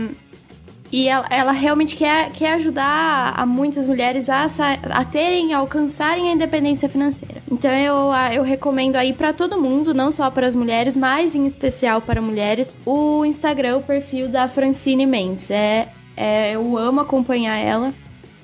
E 0.97 1.09
ela, 1.09 1.27
ela, 1.29 1.53
realmente 1.53 1.95
quer, 1.95 2.33
quer 2.33 2.55
ajudar 2.55 3.35
a 3.37 3.45
muitas 3.45 3.87
mulheres 3.87 4.31
a, 4.31 4.47
a 4.83 5.05
terem, 5.05 5.53
a 5.53 5.59
alcançarem 5.59 6.31
a 6.31 6.33
independência 6.33 6.89
financeira. 6.89 7.43
Então 7.53 7.71
eu, 7.71 8.11
eu 8.33 8.43
recomendo 8.43 8.97
aí 8.97 9.13
para 9.13 9.31
todo 9.31 9.61
mundo, 9.61 9.93
não 9.93 10.11
só 10.11 10.31
para 10.31 10.47
as 10.47 10.55
mulheres, 10.55 10.97
mas 10.97 11.35
em 11.35 11.45
especial 11.45 12.01
para 12.01 12.23
mulheres, 12.23 12.75
o 12.87 13.27
Instagram, 13.27 13.77
o 13.77 13.83
perfil 13.83 14.27
da 14.27 14.49
Francine 14.49 15.05
Mendes. 15.05 15.51
É, 15.51 15.93
é, 16.17 16.53
eu 16.53 16.79
amo 16.79 17.03
acompanhar 17.03 17.59
ela. 17.59 17.93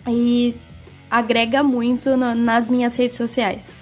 E 0.06 0.54
agrega 1.10 1.62
muito 1.62 2.18
no, 2.18 2.34
nas 2.34 2.68
minhas 2.68 2.94
redes 2.96 3.16
sociais. 3.16 3.72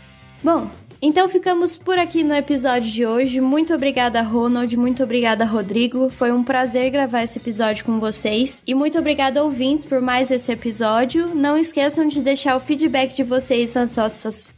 Bom, 0.45 0.71
então 1.03 1.29
ficamos 1.29 1.79
por 1.79 1.99
aqui 1.99 2.23
no 2.23 2.35
episódio 2.35 2.91
de 2.91 3.07
hoje. 3.07 3.41
Muito 3.41 3.75
obrigada, 3.75 4.21
Ronald. 4.21 4.77
Muito 4.77 5.03
obrigada, 5.03 5.45
Rodrigo. 5.45 6.11
Foi 6.11 6.31
um 6.31 6.45
prazer 6.45 6.91
gravar 6.91 7.23
esse 7.23 7.39
episódio 7.39 7.85
com 7.85 7.99
vocês. 7.99 8.63
E 8.67 8.75
muito 8.75 8.99
obrigada, 8.99 9.43
ouvintes, 9.43 9.87
por 9.87 10.01
mais 10.01 10.31
esse 10.31 10.53
episódio. 10.53 11.35
Não 11.35 11.57
esqueçam 11.57 12.07
de 12.07 12.21
deixar 12.21 12.55
o 12.57 12.61
feedback 12.61 13.15
de 13.15 13.23
vocês 13.23 13.75
nas 13.75 13.97
nossas, 13.97 14.53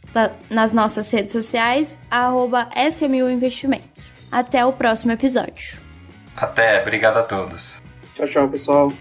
nas 0.51 0.73
nossas 0.73 1.11
redes 1.11 1.33
sociais, 1.33 1.99
arroba 2.11 2.69
SMU 2.91 3.31
Investimentos. 3.31 4.13
Até 4.31 4.65
o 4.65 4.73
próximo 4.73 5.13
episódio. 5.13 5.81
Até, 6.37 6.81
obrigado 6.81 7.19
a 7.19 7.23
todos. 7.23 7.81
Tchau, 8.15 8.27
tchau, 8.27 8.49
pessoal. 8.49 8.93